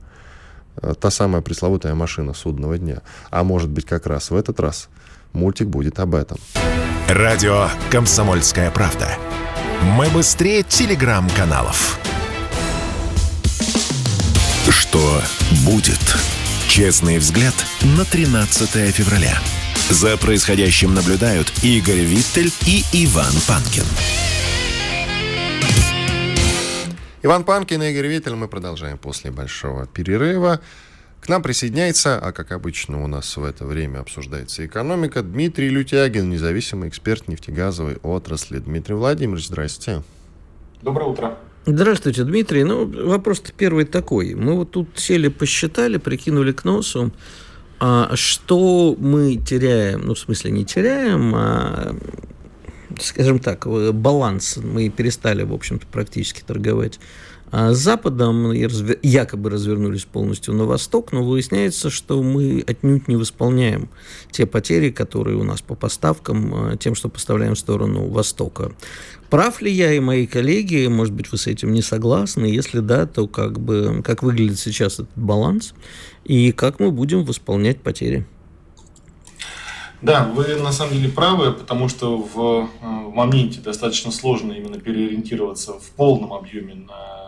[0.77, 3.03] Э, та самая пресловутая машина судного дня.
[3.31, 4.89] А может быть, как раз в этот раз
[5.35, 6.39] мультик будет об этом.
[7.13, 9.19] Радио «Комсомольская правда».
[9.83, 11.99] Мы быстрее телеграм-каналов.
[14.69, 15.21] Что
[15.65, 15.99] будет?
[16.69, 17.55] Честный взгляд
[17.99, 19.37] на 13 февраля.
[19.89, 23.87] За происходящим наблюдают Игорь Виттель и Иван Панкин.
[27.23, 28.37] Иван Панкин и Игорь Виттель.
[28.37, 30.61] Мы продолжаем после большого перерыва.
[31.31, 36.89] Нам присоединяется, а как обычно у нас в это время обсуждается экономика, Дмитрий Лютягин, независимый
[36.89, 38.59] эксперт нефтегазовой отрасли.
[38.59, 40.03] Дмитрий Владимирович, здрасте.
[40.83, 41.39] Доброе утро.
[41.67, 42.65] Здравствуйте, Дмитрий.
[42.65, 44.35] Ну, вопрос-то первый такой.
[44.35, 47.13] Мы вот тут сели, посчитали, прикинули к носу,
[47.79, 51.97] а что мы теряем, ну, в смысле, не теряем, а,
[52.99, 54.57] скажем так, баланс.
[54.57, 56.99] Мы перестали, в общем-то, практически торговать
[57.53, 63.89] с Западом якобы развернулись полностью на восток, но выясняется, что мы отнюдь не восполняем
[64.31, 68.73] те потери, которые у нас по поставкам, а, тем, что поставляем в сторону Востока.
[69.31, 72.47] Прав ли я и мои коллеги, может быть, вы с этим не согласны?
[72.47, 75.75] Если да, то как, бы, как выглядит сейчас этот баланс
[76.25, 78.27] и как мы будем восполнять потери?
[80.03, 85.75] Да, вы на самом деле правы, потому что в, в моменте достаточно сложно именно переориентироваться
[85.75, 87.20] в полном объеме на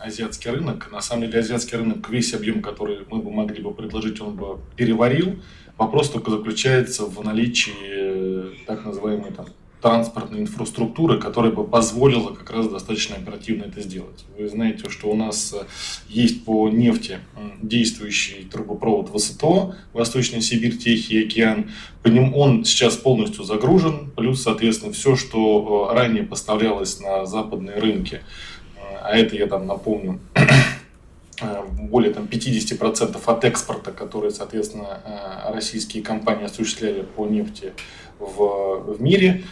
[0.00, 0.90] азиатский рынок.
[0.92, 4.58] На самом деле азиатский рынок весь объем, который мы бы могли бы предложить, он бы
[4.76, 5.36] переварил.
[5.76, 9.46] Вопрос только заключается в наличии э, так называемой там,
[9.80, 14.24] транспортной инфраструктуры, которая бы позволила как раз достаточно оперативно это сделать.
[14.36, 15.64] Вы знаете, что у нас э,
[16.08, 17.20] есть по нефти
[17.62, 21.70] действующий трубопровод ВСТО, Восточная Сибирь, Тихий океан.
[22.02, 27.78] По ним он сейчас полностью загружен, плюс, соответственно, все, что э, ранее поставлялось на западные
[27.78, 28.22] рынки,
[29.02, 30.20] а это, я там напомню,
[31.78, 35.00] более там, 50% от экспорта, который, соответственно,
[35.52, 37.72] российские компании осуществляли по нефти
[38.18, 39.44] в, в мире,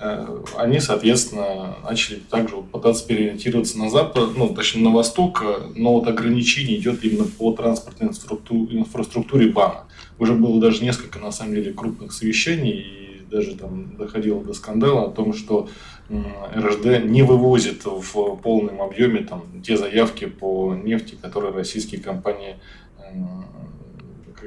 [0.00, 5.42] Э, они, соответственно, начали также пытаться переориентироваться на запад, ну, точнее, на восток,
[5.74, 9.86] но вот ограничение идет именно по транспортной инфраструктуре, инфраструктуре БАМа.
[10.18, 15.06] Уже было даже несколько, на самом деле, крупных совещаний, и даже там доходило до скандала
[15.06, 15.68] о том, что
[16.10, 22.56] РЖД не вывозит в полном объеме там, те заявки по нефти, которые российские компании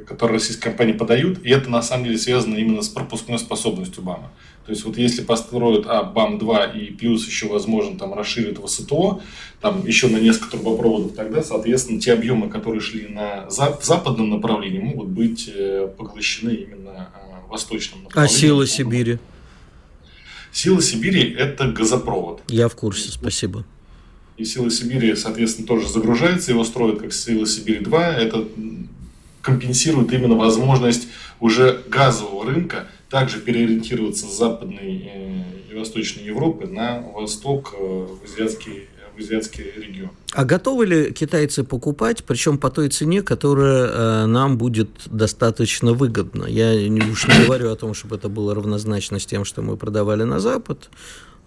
[0.05, 4.31] которые российские компании подают, и это на самом деле связано именно с пропускной способностью БАМа.
[4.65, 9.21] То есть вот если построят а, БАМ-2 и плюс еще, возможно, там расширят ВСТО,
[9.59, 14.79] там еще на несколько трубопроводов, тогда, соответственно, те объемы, которые шли на, в западном направлении,
[14.79, 17.09] могут быть э, поглощены именно
[17.51, 18.35] э, восточным направлением.
[18.35, 19.19] А сила Сибири?
[20.51, 22.41] Сила Сибири– это газопровод.
[22.47, 23.65] Я в курсе, спасибо.
[24.37, 27.99] И Сила Сибири, соответственно, тоже загружается, его строят как Сила Сибири-2.
[27.99, 28.47] Это
[29.41, 31.07] компенсирует именно возможность
[31.39, 38.23] уже газового рынка также переориентироваться с Западной э, и Восточной Европы на восток, э, в
[38.23, 40.09] азиатский, в азиатский регион.
[40.33, 46.45] А готовы ли китайцы покупать, причем по той цене, которая э, нам будет достаточно выгодна?
[46.45, 46.71] Я
[47.11, 50.39] уж не говорю о том, чтобы это было равнозначно с тем, что мы продавали на
[50.39, 50.89] Запад,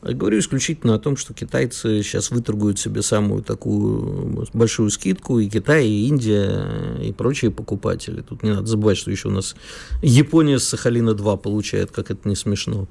[0.07, 5.49] я говорю исключительно о том, что китайцы сейчас выторгуют себе самую такую большую скидку, и
[5.49, 8.21] Китай, и Индия, и прочие покупатели.
[8.21, 9.57] Тут не надо забывать, что еще у нас
[10.03, 12.87] Япония с Сахалина-2 получает, как это не смешно.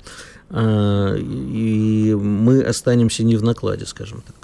[0.50, 4.43] А, и мы останемся не в накладе, скажем так.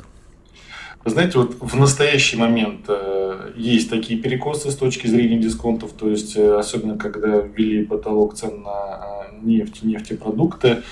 [1.06, 6.10] Вы знаете, вот в настоящий момент э, есть такие перекосы с точки зрения дисконтов, то
[6.10, 10.84] есть э, особенно когда ввели потолок цен на э, нефть нефтепродукты,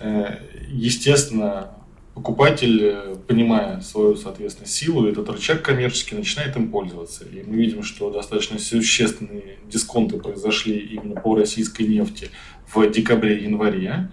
[0.00, 1.70] Э, естественно,
[2.14, 7.24] покупатель, понимая свою, соответственно, силу, этот рычаг коммерческий начинает им пользоваться.
[7.24, 12.30] И мы видим, что достаточно существенные дисконты произошли именно по российской нефти
[12.72, 14.10] в декабре-январе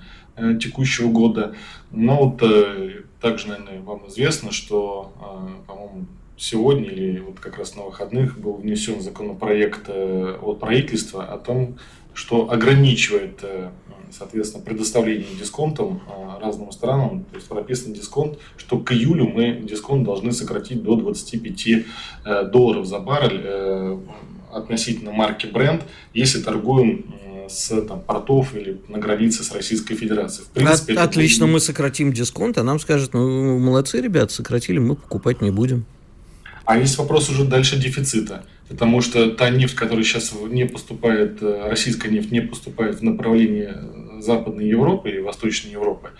[0.60, 1.56] текущего года.
[1.92, 2.42] Но вот
[3.22, 5.14] также, наверное, вам известно, что,
[5.68, 6.06] по-моему,
[6.38, 11.78] сегодня или вот как раз на выходных был внесен законопроект от правительства о том,
[12.14, 13.44] что ограничивает
[14.12, 20.04] соответственно, предоставление дисконтом а, разным странам, то есть прописан дисконт, что к июлю мы дисконт
[20.04, 24.00] должны сократить до 25 э, долларов за баррель э,
[24.52, 27.06] относительно марки бренд, если торгуем
[27.52, 30.46] с там, портов или на границе с Российской Федерацией.
[30.46, 31.54] В принципе, От, отлично, будет...
[31.54, 35.86] мы сократим дисконт, а нам скажут, ну, молодцы, ребят, сократили, мы покупать не будем.
[36.66, 38.46] А есть вопрос уже дальше дефицита.
[38.72, 43.70] Потому что та нефть, которая сейчас не поступает, э, российская нефть не поступает в направлении
[44.22, 46.12] Западной Европы и Восточной Европы,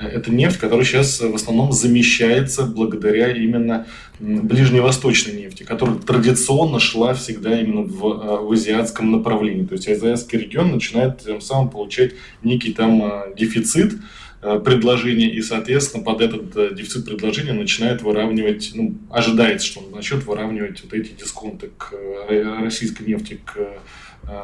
[0.00, 3.86] э, это нефть, которая сейчас в основном замещается благодаря именно
[4.18, 9.64] ближневосточной нефти, которая традиционно шла всегда именно в, э, в азиатском направлении.
[9.64, 13.92] То есть азиатский регион начинает тем самым получать некий там дефицит,
[14.40, 20.24] предложения, и, соответственно, под этот э, дефицит предложения начинает выравнивать, ну, ожидается, что он начнет
[20.24, 23.58] выравнивать вот эти дисконты к э, российской нефти, к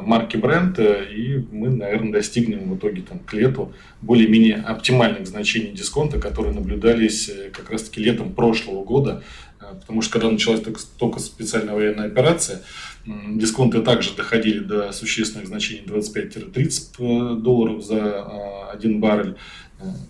[0.01, 6.19] марке бренд, и мы, наверное, достигнем в итоге там, к лету более-менее оптимальных значений дисконта,
[6.19, 9.23] которые наблюдались как раз-таки летом прошлого года,
[9.59, 12.63] потому что когда началась только, только специальная военная операция,
[13.05, 19.37] дисконты также доходили до существенных значений 25-30 долларов за один баррель,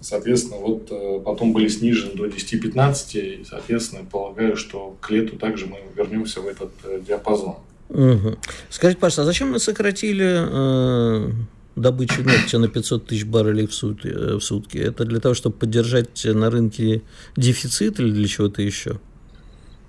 [0.01, 5.67] Соответственно, вот э, потом были снижены до 10-15, и, соответственно, полагаю, что к лету также
[5.67, 7.57] мы вернемся в этот э, диапазон.
[7.89, 8.37] Угу.
[8.71, 11.31] Скажите, пожалуйста, а зачем мы сократили э,
[11.75, 14.79] добычу нефти на 500 тысяч баррелей в сутки, э, в сутки?
[14.79, 17.03] Это для того, чтобы поддержать на рынке
[17.37, 19.01] дефицит или для чего-то еще?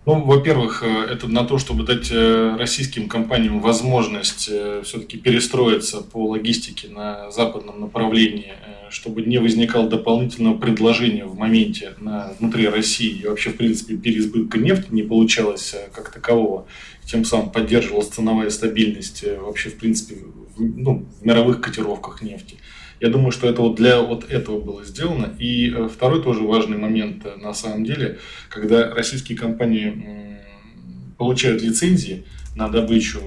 [0.07, 2.09] Ну, во-первых, это на то, чтобы дать
[2.57, 4.49] российским компаниям возможность
[4.83, 8.53] все-таки перестроиться по логистике на западном направлении
[8.89, 14.57] чтобы не возникало дополнительного предложения в моменте на, внутри России и вообще, в принципе, переизбытка
[14.57, 16.67] нефти не получалось э, как такового.
[17.05, 20.15] Тем самым поддерживалась ценовая стабильность э, вообще, в принципе,
[20.55, 22.57] в, ну, в мировых котировках нефти.
[22.99, 25.33] Я думаю, что это вот для вот этого было сделано.
[25.37, 28.17] И э, второй тоже важный момент э, на самом деле,
[28.49, 30.39] когда российские компании
[31.17, 33.19] получают лицензии на добычу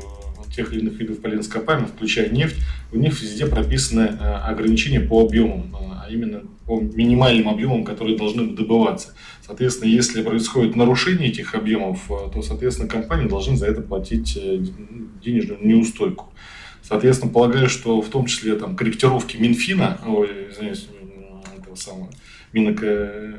[0.55, 2.57] тех или иных видов полезных ископаемых, включая нефть,
[2.93, 8.49] у них везде прописаны э, ограничения по объемам, а именно по минимальным объемам, которые должны
[8.49, 9.15] добываться.
[9.47, 14.37] Соответственно, если происходит нарушение этих объемов, то, соответственно, компании должны за это платить
[15.25, 16.33] денежную неустойку.
[16.91, 20.89] Соответственно, полагаю, что в том числе там, корректировки Минфина, ой, извиняюсь,
[21.57, 22.11] этого самого,
[22.53, 23.39] Минэко...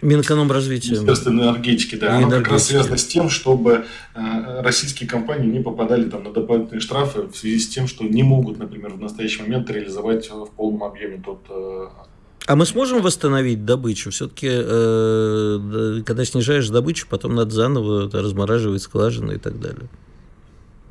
[0.00, 0.92] Минэкономразвития.
[0.92, 6.08] Министерство энергетики, да, оно как раз связано с тем, чтобы э, российские компании не попадали
[6.08, 9.68] там, на дополнительные штрафы в связи с тем, что не могут, например, в настоящий момент
[9.68, 11.86] реализовать в полном объеме тот э,
[12.46, 14.12] а мы сможем восстановить добычу?
[14.12, 19.88] Все-таки, э, когда снижаешь добычу, потом надо заново размораживать скважины и так далее.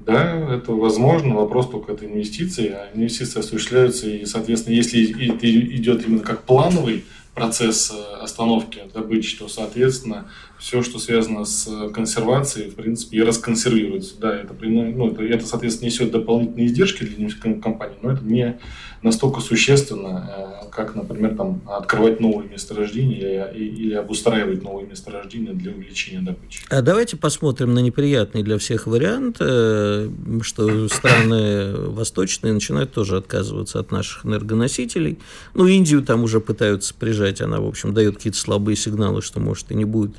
[0.06, 6.06] Да, это возможно, вопрос только это инвестиции, а инвестиции осуществляются, и, соответственно, если это идет
[6.06, 12.76] именно как плановый процесс э, остановки добычи, то, соответственно, все, что связано с консервацией, в
[12.76, 14.16] принципе, и расконсервируется.
[14.20, 18.60] Да, это, ну, это, это соответственно, несет дополнительные издержки для нефтяной компании, но это не
[19.06, 25.72] настолько существенно, э, как, например, там, открывать новые месторождения или, или обустраивать новые месторождения для
[25.72, 26.64] увеличения добычи.
[26.70, 30.10] А давайте посмотрим на неприятный для всех вариант, э,
[30.42, 35.20] что страны восточные начинают тоже отказываться от наших энергоносителей.
[35.54, 39.72] Ну, Индию там уже пытаются прижать, она, в общем, дает какие-то слабые сигналы, что, может,
[39.72, 40.16] и не будет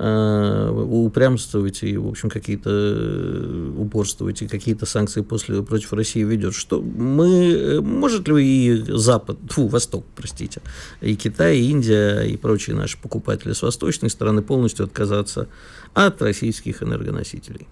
[0.00, 6.54] Э, упрямствовать и, в общем, какие-то э, упорствовать и какие-то санкции после, против России ведет.
[6.54, 10.60] Что мы, э, может ли и Запад, фу, Восток, простите,
[11.00, 15.48] и Китай, и Индия, и прочие наши покупатели с восточной стороны полностью отказаться
[15.94, 17.66] от российских энергоносителей?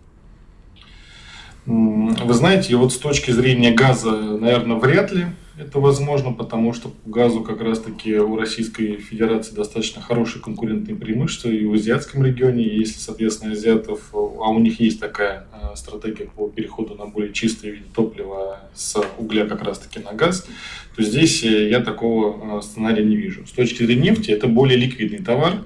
[1.64, 5.26] Вы знаете, вот с точки зрения газа, наверное, вряд ли
[5.58, 11.48] это возможно, потому что по газу как раз-таки у Российской Федерации достаточно хорошие конкурентные преимущества
[11.48, 16.26] и в азиатском регионе, и если, соответственно, азиатов, а у них есть такая э, стратегия
[16.26, 20.46] по переходу на более чистые виды топлива с угля как раз-таки на газ,
[20.94, 23.46] то здесь э, я такого э, сценария не вижу.
[23.46, 25.64] С точки зрения нефти это более ликвидный товар,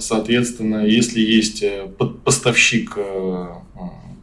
[0.00, 1.64] соответственно, если есть
[2.24, 2.98] поставщик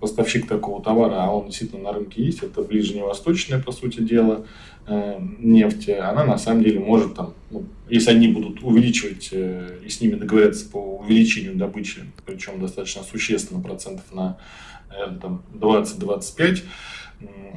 [0.04, 4.46] поставщик такого товара, а он действительно на рынке есть, это ближневосточная, по сути дела,
[4.86, 9.88] э, нефть, она на самом деле может там, ну, если они будут увеличивать э, и
[9.88, 14.38] с ними договорятся по увеличению добычи, причем достаточно существенно процентов на
[15.22, 16.64] там, 20-25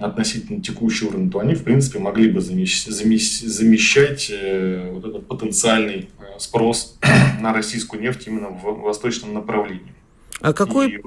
[0.00, 6.10] относительно текущего уровня, то они, в принципе, могли бы замещать, замещать э, вот этот потенциальный
[6.38, 6.96] спрос
[7.40, 9.92] на российскую нефть именно в восточном направлении.
[10.40, 11.02] А какой, и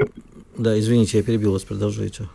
[0.59, 2.27] да, извините, я перебил вас, продолжайте.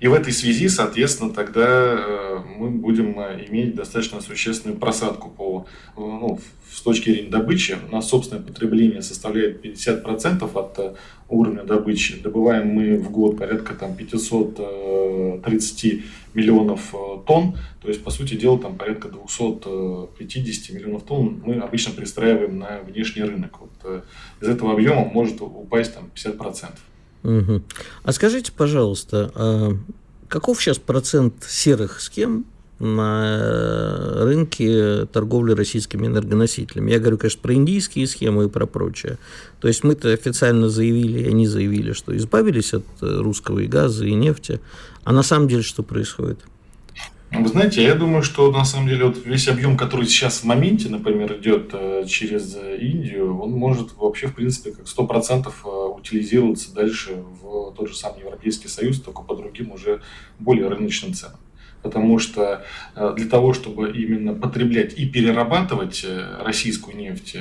[0.00, 5.66] И в этой связи, соответственно, тогда э, мы будем э, иметь достаточно существенную просадку по,
[5.96, 6.38] ну,
[6.70, 7.78] с точки зрения добычи.
[7.88, 10.94] У нас собственное потребление составляет 50% от э,
[11.30, 12.20] уровня добычи.
[12.20, 16.02] Добываем мы в год порядка там, 530
[16.34, 16.94] миллионов
[17.26, 17.56] тонн.
[17.80, 23.22] То есть, по сути дела, там порядка 250 миллионов тонн мы обычно пристраиваем на внешний
[23.22, 23.60] рынок.
[23.60, 24.04] Вот,
[24.42, 26.72] из этого объема может упасть там, 50%.
[27.26, 27.62] Угу.
[28.04, 29.76] А скажите, пожалуйста, а
[30.28, 32.46] каков сейчас процент серых схем
[32.78, 36.92] на рынке торговли российскими энергоносителями.
[36.92, 39.18] Я говорю, конечно, про индийские схемы и про прочее.
[39.60, 44.14] То есть мы-то официально заявили, и они заявили, что избавились от русского и газа, и
[44.14, 44.60] нефти.
[45.04, 46.38] А на самом деле что происходит?
[47.38, 50.88] Вы знаете, я думаю, что на самом деле вот весь объем, который сейчас в моменте,
[50.88, 55.68] например, идет э, через э, Индию, он может вообще, в принципе, как 100% э,
[55.98, 60.00] утилизироваться дальше в тот же самый Европейский Союз, только по другим уже
[60.38, 61.38] более рыночным ценам.
[61.82, 62.64] Потому что
[62.96, 66.04] для того, чтобы именно потреблять и перерабатывать
[66.40, 67.36] российскую нефть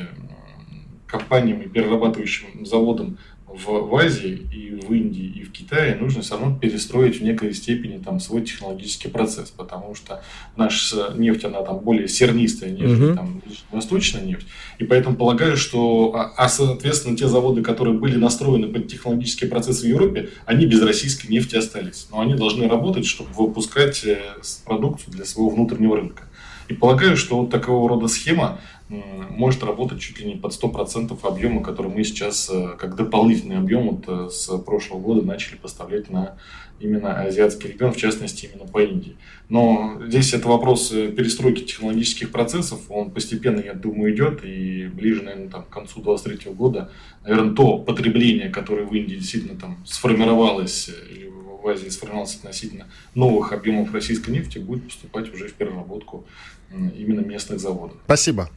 [1.08, 3.17] компаниям и перерабатывающим заводам
[3.58, 7.54] в, в Азии и в Индии и в Китае нужно все равно перестроить в некой
[7.54, 10.22] степени там свой технологический процесс, потому что
[10.56, 13.15] наша нефть, она там более сернистая, нежели угу.
[13.15, 13.41] там
[13.72, 14.46] восточная нефть.
[14.80, 19.82] И поэтому полагаю, что, а, а соответственно, те заводы, которые были настроены под технологический процесс
[19.82, 22.08] в Европе, они без российской нефти остались.
[22.12, 24.20] Но они должны работать, чтобы выпускать э,
[24.65, 26.24] продукцию для своего внутреннего рынка.
[26.67, 31.63] И полагаю, что вот такого рода схема может работать чуть ли не под 100% объема,
[31.63, 36.38] который мы сейчас э, как дополнительный объем вот э, с прошлого года начали поставлять на
[36.80, 39.15] именно азиатский регион, в частности именно по Индии.
[39.49, 45.23] Но здесь это вопрос э, перестройки технологических процессов, он постепенно, я думаю, идет, и ближе,
[45.23, 46.91] наверное, там, к концу 2023 года,
[47.23, 51.25] наверное, то потребление, которое в Индии действительно там сформировалось или
[51.65, 52.85] в Азии сформировался относительно
[53.15, 56.25] новых объемов российской нефти, будет поступать уже в переработку
[56.71, 57.98] именно местных заводов.
[58.06, 58.50] Спасибо.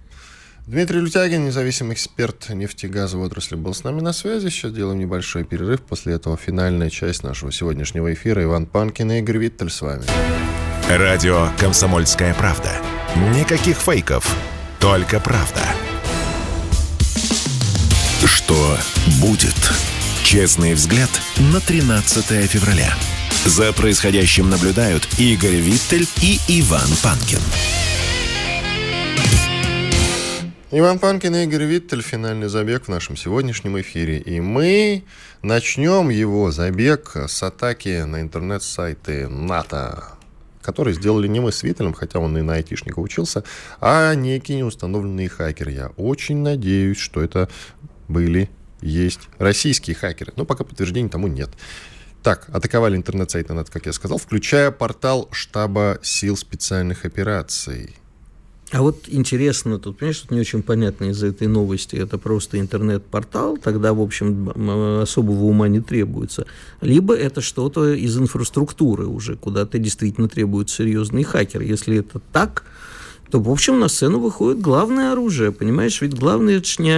[0.66, 4.50] Дмитрий Лютягин, независимый эксперт нефтегазовой отрасли, был с нами на связи.
[4.50, 5.80] Сейчас делаем небольшой перерыв.
[5.80, 8.42] После этого финальная часть нашего сегодняшнего эфира.
[8.42, 10.04] Иван Панкин и Игорь Виттель с вами.
[10.90, 12.70] Радио «Комсомольская правда».
[13.34, 14.36] Никаких фейков,
[14.78, 15.62] только правда.
[18.26, 18.76] Что
[19.22, 19.97] будет?
[20.28, 21.08] Честный взгляд
[21.54, 22.92] на 13 февраля.
[23.46, 27.38] За происходящим наблюдают Игорь Виттель и Иван Панкин.
[30.70, 32.02] Иван Панкин и Игорь Виттель.
[32.02, 34.18] Финальный забег в нашем сегодняшнем эфире.
[34.18, 35.04] И мы
[35.40, 40.08] начнем его забег с атаки на интернет-сайты НАТО,
[40.60, 43.44] которые сделали не мы с Виттелем, хотя он и на айтишника учился,
[43.80, 45.70] а некий неустановленный хакер.
[45.70, 47.48] Я очень надеюсь, что это
[48.08, 48.50] были,
[48.80, 50.32] есть российские хакеры.
[50.36, 51.50] Но пока подтверждений тому нет.
[52.22, 57.94] Так, атаковали интернет-сайты НАТО, как я сказал, включая портал штаба сил специальных операций.
[58.70, 61.96] А вот интересно, тут, понимаешь, тут не очень понятно из-за этой новости.
[61.96, 66.46] Это просто интернет-портал, тогда, в общем, особого ума не требуется.
[66.82, 71.62] Либо это что-то из инфраструктуры уже, куда-то действительно требует серьезный хакер.
[71.62, 72.64] Если это так,
[73.30, 76.00] то, в общем, на сцену выходит главное оружие, понимаешь?
[76.00, 76.96] Ведь главное, это ж не,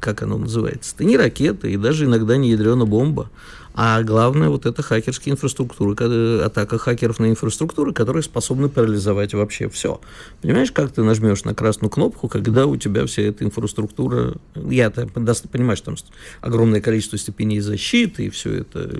[0.00, 3.30] как оно называется, это не ракета и даже иногда не ядрена бомба,
[3.74, 10.00] а главное, вот это хакерские инфраструктуры, атака хакеров на инфраструктуры, которые способны парализовать вообще все.
[10.42, 14.34] Понимаешь, как ты нажмешь на красную кнопку, когда у тебя вся эта инфраструктура...
[14.54, 15.96] Я понимаю, что там
[16.40, 18.90] огромное количество степеней защиты и все это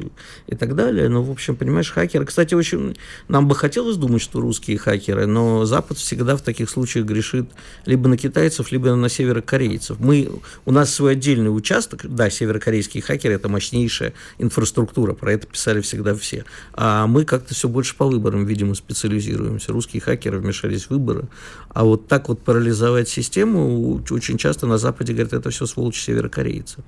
[0.47, 1.09] и так далее.
[1.09, 2.25] Но, в общем, понимаешь, хакеры...
[2.25, 2.97] Кстати, очень
[3.29, 7.51] нам бы хотелось думать, что русские хакеры, но Запад всегда в таких случаях грешит
[7.87, 9.99] либо на китайцев, либо на северокорейцев.
[9.99, 10.31] Мы,
[10.65, 15.81] у нас свой отдельный участок, да, северокорейские хакеры– это мощнейшая инфраструктура, инфраструктура, про это писали
[15.81, 16.45] всегда все.
[16.75, 19.73] А мы как-то все больше по выборам, видимо, специализируемся.
[19.73, 21.29] Русские хакеры вмешались в выборы.
[21.71, 26.83] А вот так вот парализовать систему, очень часто на Западе говорят, это все сволочи северокорейцы.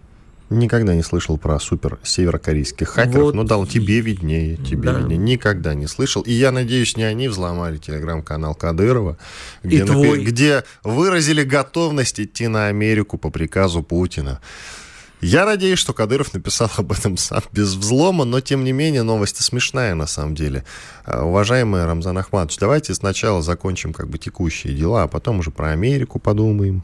[0.50, 3.24] Никогда не слышал про супер северокорейских хакеров.
[3.24, 3.34] Вот.
[3.34, 4.98] Ну да, тебе виднее, тебе да.
[4.98, 5.16] виднее.
[5.16, 6.20] Никогда не слышал.
[6.22, 9.16] И я надеюсь, не они взломали телеграм-канал Кадырова,
[9.62, 14.40] где, напи- где выразили готовность идти на Америку по приказу Путина.
[15.24, 19.40] Я надеюсь, что Кадыров написал об этом сам без взлома, но тем не менее новость
[19.40, 20.64] смешная на самом деле.
[21.04, 25.70] А, уважаемый Рамзан Ахматович, давайте сначала закончим как бы текущие дела, а потом уже про
[25.70, 26.82] Америку подумаем,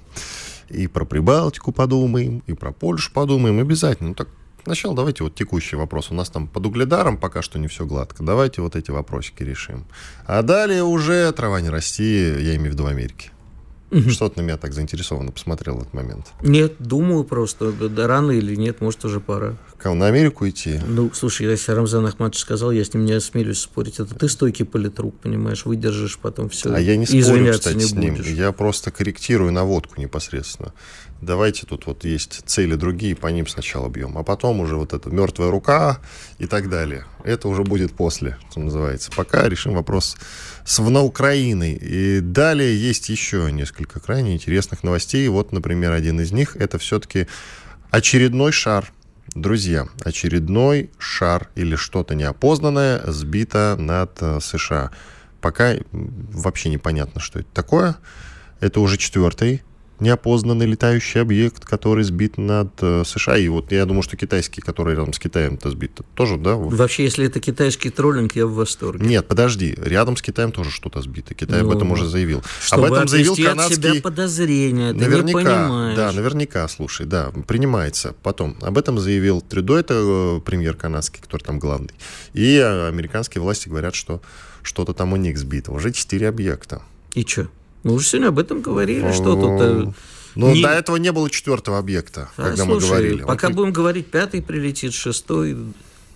[0.68, 4.10] и про Прибалтику подумаем, и про Польшу подумаем обязательно.
[4.10, 4.28] Ну так
[4.64, 6.10] Сначала давайте вот текущий вопрос.
[6.10, 8.22] У нас там под угледаром пока что не все гладко.
[8.22, 9.86] Давайте вот эти вопросики решим.
[10.26, 13.30] А далее уже трава не расти, я имею в виду в Америке.
[13.90, 14.10] Угу.
[14.10, 16.26] Что ты на меня так заинтересованно посмотрел в этот момент?
[16.42, 19.56] Нет, думаю просто, да, рано или нет, может, уже пора.
[19.78, 20.80] Кого, на Америку идти?
[20.86, 24.00] Ну, слушай, если Рамзан Ахматович сказал, я с ним не осмелюсь спорить.
[24.00, 26.74] Это ты стойкий политрук, понимаешь, выдержишь потом все.
[26.74, 28.16] А я не спорю, кстати, не с ним.
[28.16, 28.26] Будешь.
[28.26, 30.74] Я просто корректирую наводку непосредственно.
[31.20, 35.10] Давайте тут вот есть цели другие, по ним сначала бьем, а потом уже вот эта
[35.10, 35.98] мертвая рука
[36.38, 37.06] и так далее.
[37.24, 39.10] Это уже будет после, что называется.
[39.16, 40.16] Пока решим вопрос
[40.64, 41.72] с Украиной.
[41.72, 45.26] И далее есть еще несколько крайне интересных новостей.
[45.28, 47.26] Вот, например, один из них это все-таки
[47.90, 48.92] очередной шар.
[49.34, 54.90] Друзья, очередной шар или что-то неопознанное сбито над э, США.
[55.40, 57.96] Пока вообще непонятно, что это такое.
[58.60, 59.62] Это уже четвертый
[60.00, 63.36] неопознанный летающий объект, который сбит над э, США.
[63.36, 66.56] И вот я думаю, что китайский, который рядом с Китаем-то сбит, тоже, да?
[66.56, 69.06] Вообще, если это китайский троллинг, я в восторге.
[69.06, 71.34] Нет, подожди, рядом с Китаем тоже что-то сбито.
[71.34, 72.42] Китай ну, об этом уже заявил.
[72.70, 73.76] Об этом заявил канадский...
[73.76, 75.96] от себя подозрения, ты наверняка, не понимаешь.
[75.96, 78.14] Да, наверняка, слушай, да, принимается.
[78.22, 81.94] Потом, об этом заявил Трюдо, это э, премьер канадский, который там главный.
[82.34, 84.20] И американские власти говорят, что
[84.62, 85.72] что-то там у них сбито.
[85.72, 86.82] Уже четыре объекта.
[87.14, 87.48] И что?
[87.82, 89.60] Мы уже сегодня об этом говорили, что тут...
[89.60, 89.92] Э,
[90.34, 90.62] ну, не...
[90.62, 93.22] до этого не было четвертого объекта, а, когда слушай, мы говорили.
[93.22, 95.56] Пока вот будем говорить, пятый прилетит, шестой.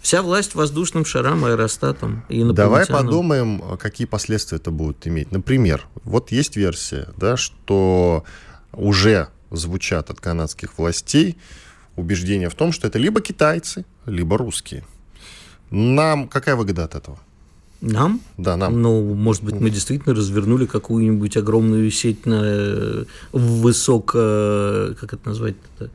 [0.00, 5.30] Вся власть воздушным шарам, аэростатом и Давай подумаем, какие последствия это будет иметь.
[5.30, 8.24] Например, вот есть версия, да, что
[8.72, 11.38] уже звучат от канадских властей
[11.96, 14.84] убеждения в том, что это либо китайцы, либо русские.
[15.70, 17.18] Нам какая выгода от этого?
[17.82, 18.20] Нам?
[18.38, 18.80] Да, нам.
[18.80, 24.94] Ну, может быть, мы действительно развернули какую-нибудь огромную сеть на высоко...
[24.98, 25.56] Как это назвать?
[25.78, 25.90] -то?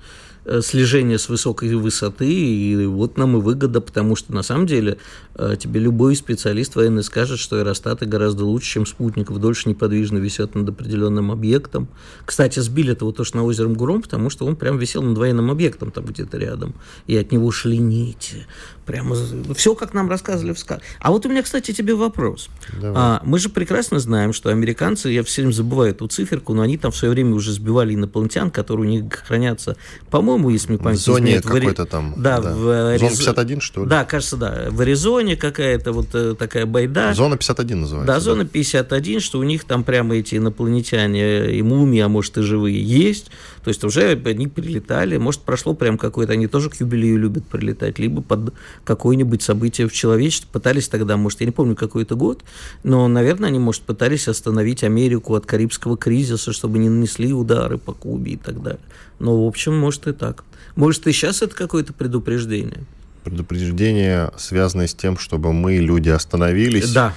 [0.48, 4.98] э, слежение с высокой высоты, и вот нам и выгода, потому что на самом деле
[5.36, 10.56] э, тебе любой специалист военный скажет, что аэростаты гораздо лучше, чем спутников, дольше неподвижно висят
[10.56, 11.88] над определенным объектом.
[12.26, 15.18] Кстати, сбили это вот то, что на озером Гуром, потому что он прям висел над
[15.18, 16.74] военным объектом там где-то рядом,
[17.06, 18.48] и от него шли нити.
[18.88, 19.18] Прямо
[19.54, 20.84] все, как нам рассказывали в сказке.
[21.00, 22.50] А вот у меня, кстати, тебе вопрос.
[22.82, 26.78] А, мы же прекрасно знаем, что американцы, я все время забываю эту циферку, но они
[26.78, 29.76] там в свое время уже сбивали инопланетян, которые у них хранятся,
[30.10, 32.14] по-моему, если мне память в зоне изменяет, какой-то там.
[32.16, 32.54] Да, да.
[32.54, 33.02] В Ариз...
[33.02, 33.90] Зона 51, что ли?
[33.90, 34.68] Да, кажется, да.
[34.70, 37.14] В Аризоне какая-то вот э, такая байда.
[37.14, 38.08] Зона 51 называется.
[38.08, 42.38] Да, да, зона 51, что у них там прямо эти инопланетяне и мумии, а может
[42.38, 43.32] и живые есть.
[43.64, 48.00] То есть уже они прилетали, может прошло прям какое-то, они тоже к юбилею любят прилетать,
[48.00, 50.50] либо под какое-нибудь событие в человечестве.
[50.52, 52.44] Пытались тогда, может, я не помню, какой это год,
[52.84, 57.94] но, наверное, они, может, пытались остановить Америку от Карибского кризиса, чтобы не нанесли удары по
[57.94, 58.82] Кубе и так далее.
[59.20, 60.44] Но, в общем, может и так.
[60.76, 62.84] Может, и сейчас это какое-то предупреждение?
[63.24, 67.14] Предупреждение, связанное с тем, чтобы мы, люди, остановились, да.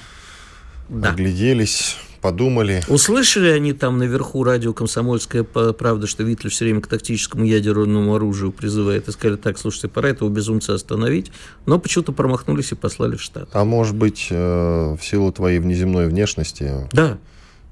[0.89, 2.81] огляделись, подумали.
[2.87, 8.51] Услышали они там наверху радио «Комсомольская правда», что Витлер все время к тактическому ядерному оружию
[8.51, 11.31] призывает, и сказали, так, слушайте, пора этого безумца остановить,
[11.65, 13.49] но почему-то промахнулись и послали в штат.
[13.53, 16.87] А может быть, э, в силу твоей внеземной внешности...
[16.91, 17.17] Да.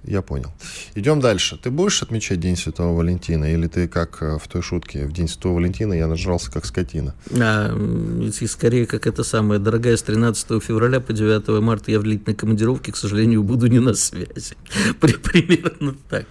[0.03, 0.51] Я понял.
[0.95, 1.57] Идем дальше.
[1.61, 3.51] Ты будешь отмечать День Святого Валентина?
[3.51, 7.13] Или ты, как э, в той шутке, в День Святого Валентина я нажрался, как скотина?
[7.31, 12.03] А, и скорее, как это самое, дорогая, с 13 февраля по 9 марта я в
[12.03, 14.55] длительной командировке, к сожалению, буду не на связи.
[14.99, 16.25] Примерно так.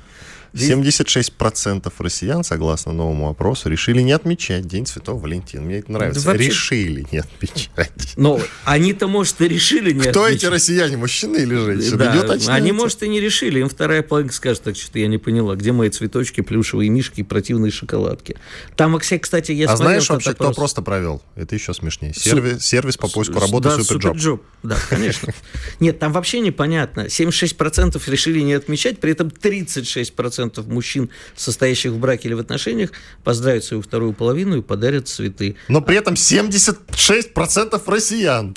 [0.55, 5.62] 76% россиян, согласно новому опросу, решили не отмечать День Святого Валентина.
[5.62, 6.24] Мне это нравится.
[6.24, 6.49] Да вообще...
[6.49, 8.14] Решили не отмечать.
[8.16, 10.42] Но они-то, может, и решили не Кто отмечать.
[10.42, 11.96] эти россияне, мужчины или женщины?
[11.96, 13.61] Да, они, может, и не решили.
[13.61, 17.22] Им вторая половина скажет, так что я не поняла, где мои цветочки, плюшевые мишки и
[17.22, 18.36] противные шоколадки.
[18.76, 21.22] Там, кстати, я А знаешь вообще, кто просто провел?
[21.36, 22.14] Это еще смешнее.
[22.14, 24.03] Сервис, сервис по поиску работы да, Superjob.
[24.03, 24.43] Superjob.
[24.62, 25.32] Да, конечно.
[25.80, 27.03] Нет, там вообще непонятно.
[27.03, 32.91] 76% решили не отмечать, при этом 36% 50% мужчин, состоящих в браке или в отношениях,
[33.24, 35.57] поздравят свою вторую половину и подарят цветы.
[35.68, 38.57] Но при этом 76% россиян.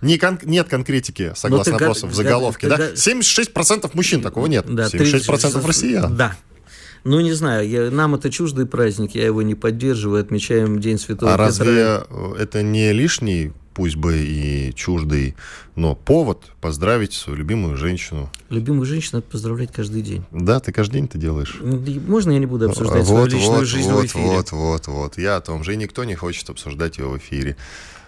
[0.00, 2.68] Не кон- нет конкретики, согласно опросу, в заголовке.
[2.68, 2.88] Когда...
[2.88, 2.92] Да?
[2.92, 4.66] 76% мужчин такого нет.
[4.68, 5.66] Да, 76% 30...
[5.66, 6.16] россиян.
[6.16, 6.36] Да,
[7.04, 11.34] ну, не знаю, я, нам это чуждый праздник, я его не поддерживаю, отмечаем День Святого
[11.34, 11.44] а Петра.
[11.44, 15.34] А разве это не лишний пусть бы и чуждый,
[15.74, 18.30] но повод поздравить свою любимую женщину.
[18.48, 20.24] Любимую женщину надо поздравлять каждый день.
[20.30, 21.60] Да, ты каждый день это делаешь.
[21.60, 24.24] Можно я не буду обсуждать вот, свою личную вот, жизнь вот, в эфире?
[24.24, 25.18] Вот, вот, вот.
[25.18, 27.56] Я о том же, и никто не хочет обсуждать его в эфире.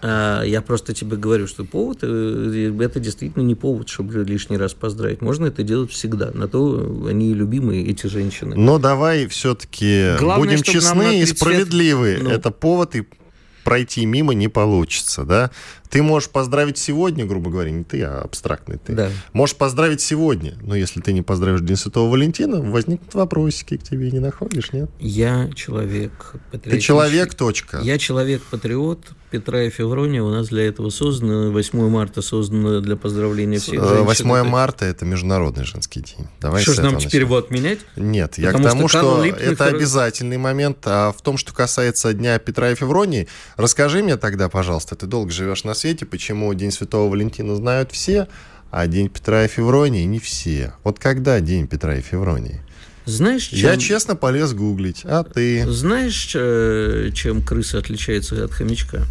[0.01, 4.73] А, я просто тебе говорю, что повод э, это действительно не повод, чтобы лишний раз
[4.73, 5.21] поздравить.
[5.21, 6.31] Можно это делать всегда.
[6.31, 8.55] На то они и любимые, эти женщины.
[8.55, 12.19] Но давай все-таки будем честны и справедливы.
[12.21, 12.29] Ну...
[12.29, 13.07] Это повод и
[13.67, 15.51] пройти мимо не получится, да?
[15.89, 18.93] Ты можешь поздравить сегодня, грубо говоря, не ты, а абстрактный ты.
[18.93, 19.09] Да.
[19.33, 24.09] Можешь поздравить сегодня, но если ты не поздравишь День Святого Валентина, возникнут вопросики к тебе,
[24.09, 24.89] не находишь, нет?
[24.99, 27.79] Я человек Ты человек, точка.
[27.83, 28.99] Я человек-патриот,
[29.29, 31.51] Петра и Феврония у нас для этого создано.
[31.51, 34.05] 8 марта создано для поздравления всех женщин.
[34.05, 34.43] 8 это...
[34.45, 36.27] марта– это Международный женский день.
[36.39, 37.79] Давай что ж нам теперь его отменять?
[37.97, 40.77] Нет, Потому я к тому, что, что это обязательный момент.
[40.85, 45.31] А в том, что касается Дня Петра и Февронии, расскажи мне тогда, пожалуйста, ты долго
[45.31, 48.27] живешь на свете, почему День Святого Валентина знают все,
[48.71, 50.73] а День Петра и Февронии не все.
[50.83, 52.61] Вот когда День Петра и Февронии?
[53.05, 53.59] Знаешь, чем...
[53.59, 55.65] Я честно полез гуглить, а ты?
[55.71, 59.05] Знаешь, э, чем крыса отличается от хомячка?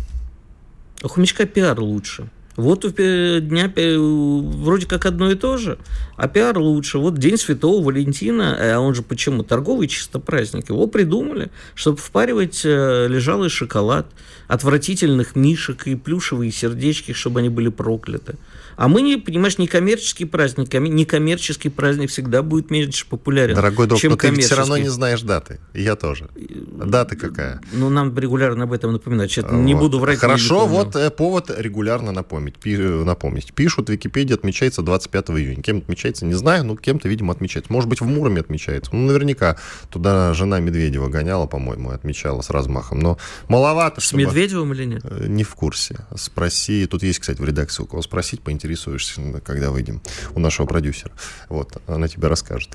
[1.03, 2.29] У хомячка пиар лучше.
[2.57, 5.79] Вот у дня вроде как одно и то же,
[6.17, 6.99] а пиар лучше.
[6.99, 9.43] Вот День Святого Валентина, а он же почему?
[9.43, 10.71] Торговый чисто праздник.
[10.71, 14.07] Его придумали, чтобы впаривать э, лежалый шоколад,
[14.49, 18.37] отвратительных мишек и плюшевые сердечки, чтобы они были прокляты.
[18.77, 23.87] А мы, не, понимаешь, не коммерческий праздник, не коммерческий праздник всегда будет меньше популярен, Дорогой
[23.87, 25.61] друг, чем но ты все равно не знаешь даты.
[25.73, 26.29] я тоже.
[26.37, 27.61] Дата какая?
[27.73, 29.33] Ну, нам регулярно об этом напоминают.
[29.33, 29.55] Сейчас вот.
[29.55, 30.19] не буду врать.
[30.19, 32.57] Хорошо, вот э, повод регулярно напомнить.
[32.57, 33.55] Пи- э, напомнить.
[33.55, 35.63] Пишут, в Википедии отмечается 25 июня.
[35.63, 37.73] Кем отмечается, не знаю, но кем-то, видимо, отмечается.
[37.73, 38.95] Может быть, в Муроме отмечается.
[38.95, 39.57] Ну, наверняка.
[39.89, 43.01] Туда жена Медведева гоняла, по-моему, отмечала с размахом.
[43.01, 43.19] Но
[43.49, 44.25] маловато, С чтобы...
[44.25, 45.03] Медведевым или нет?
[45.05, 46.07] Э, не в курсе.
[46.15, 46.87] Спроси.
[46.87, 50.01] Тут есть, кстати, в редакции у кого спросить, поинтереснее поинтересуешься, когда выйдем
[50.35, 51.13] у нашего продюсера.
[51.49, 52.71] Вот, она тебе расскажет.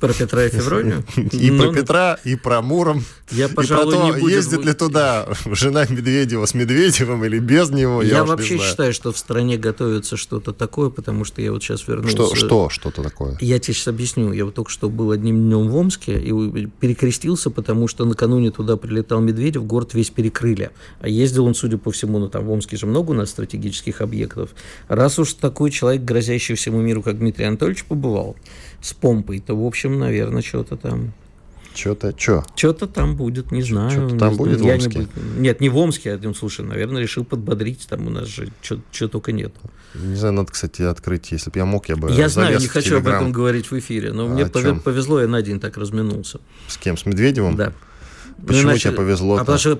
[0.00, 1.04] Про Петра и Февронию?
[1.16, 3.04] И про ну, Петра, и про Муром.
[3.30, 8.02] Я, пожалуй, и про то, ездит ли туда жена Медведева с Медведевым или без него,
[8.02, 12.16] я вообще считаю, что в стране готовится что-то такое, потому что я вот сейчас вернулся...
[12.16, 13.36] Что, что что-то такое?
[13.40, 14.32] Я тебе сейчас объясню.
[14.32, 18.76] Я вот только что был одним днем в Омске и перекрестился, потому что накануне туда
[18.76, 20.70] прилетал Медведев, город весь перекрыли.
[21.00, 24.00] А ездил он, судя по всему, ну там в Омске же много у нас стратегических
[24.00, 24.50] объектов.
[24.88, 28.36] Раз уж такой человек, грозящий всему миру, как Дмитрий Анатольевич, побывал
[28.80, 31.12] с помпой, то, в общем, наверное, что-то там
[31.76, 32.42] что-то, что?
[32.54, 33.90] Что-то там будет, не знаю.
[33.90, 34.98] Что-то там не, будет я в Омске?
[35.00, 39.08] Не, нет, не в Омске, я, слушай, наверное, решил подбодрить, там у нас же что
[39.08, 39.54] только нет.
[39.94, 42.98] Не знаю, надо, кстати, открыть, если бы я мог, я бы Я знаю, не хочу
[42.98, 46.40] об этом говорить в эфире, но а мне повезло, я на день так разминулся.
[46.66, 47.56] С кем, с Медведевым?
[47.56, 47.72] Да.
[48.44, 49.36] Почему иначе, тебе повезло?
[49.36, 49.70] А потому что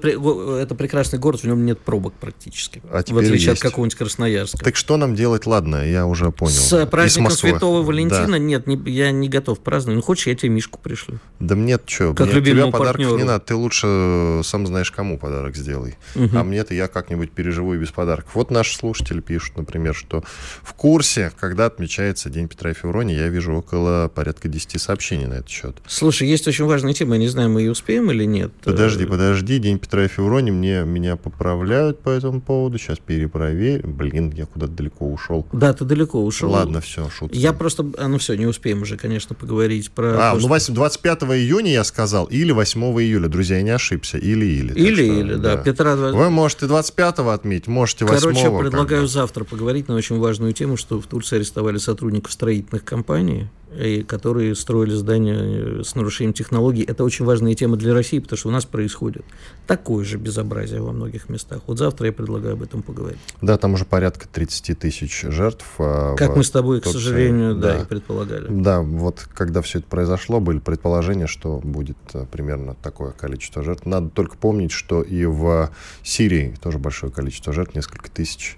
[0.59, 2.82] это прекрасный город, в нем нет пробок практически.
[2.90, 3.48] А в отличие есть.
[3.48, 4.64] от какого-нибудь Красноярска.
[4.64, 6.52] Так что нам делать, ладно, я уже понял.
[6.52, 8.38] С праздником Святого Валентина да.
[8.38, 9.96] нет, не, я не готов праздновать.
[9.96, 11.18] Ну, хочешь, я тебе Мишку пришлю.
[11.38, 13.18] Да нет, что, как мне тебя подарок партнеру.
[13.18, 13.44] не надо.
[13.44, 15.96] Ты лучше э, сам знаешь, кому подарок сделай.
[16.14, 16.30] Угу.
[16.36, 18.34] А мне-то я как-нибудь переживу и без подарков.
[18.34, 20.24] Вот наши слушатели пишут, например, что
[20.62, 25.34] в курсе, когда отмечается День Петра и Феврония, я вижу около порядка 10 сообщений на
[25.34, 25.76] этот счет.
[25.86, 28.45] Слушай, есть очень важная тема, я не знаю, мы ее успеем или нет.
[28.64, 33.86] Подожди, подожди подожди, День Петра и Февронии, мне, меня поправляют по этому поводу, сейчас перепроверю.
[33.86, 35.47] Блин, я куда-то далеко ушел.
[35.53, 36.51] Да, ты далеко ушел.
[36.51, 37.36] Ладно, все, шутка.
[37.36, 40.30] Я просто, а, ну все, не успеем уже, конечно, поговорить про...
[40.30, 44.18] А, то, ну 8, 25 июня я сказал, или 8 июля, друзья, я не ошибся,
[44.18, 44.72] или-или.
[44.74, 45.57] Или-или, да.
[45.57, 45.62] да.
[45.62, 45.97] Петра...
[45.97, 51.01] Вы можете 25-го отметить, можете 8 Короче, предлагаю завтра поговорить на очень важную тему, что
[51.01, 56.82] в Турции арестовали сотрудников строительных компаний, и которые строили здания э, с нарушением технологий.
[56.82, 59.24] Это очень важная тема для России, потому что у нас происходит
[59.66, 61.62] такое же безобразие во многих местах.
[61.66, 63.18] Вот завтра я предлагаю об этом поговорить.
[63.42, 65.66] Да, там уже порядка 30 тысяч жертв.
[65.78, 68.46] А, как мы с тобой, к сожалению, да, да, и предполагали.
[68.48, 73.84] Да, вот когда все это произошло, были предположения, что будет э, примерно такое количество жертв.
[73.84, 75.70] Надо только помнить, что и в
[76.02, 78.56] Сирии тоже большое количество жертв, несколько тысяч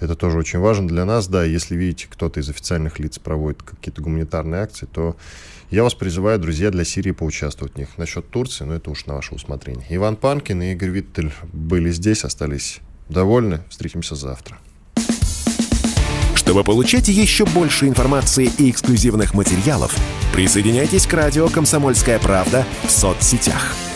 [0.00, 4.02] это тоже очень важно для нас, да, если видите, кто-то из официальных лиц проводит какие-то
[4.02, 5.16] гуманитарные акции, то
[5.70, 7.88] я вас призываю, друзья, для Сирии поучаствовать в них.
[7.96, 9.86] Насчет Турции, ну это уж на ваше усмотрение.
[9.90, 13.62] Иван Панкин и Игорь Виттель были здесь, остались довольны.
[13.68, 14.58] Встретимся завтра.
[16.34, 19.96] Чтобы получать еще больше информации и эксклюзивных материалов,
[20.32, 23.74] присоединяйтесь к радио «Комсомольская правда» в соцсетях–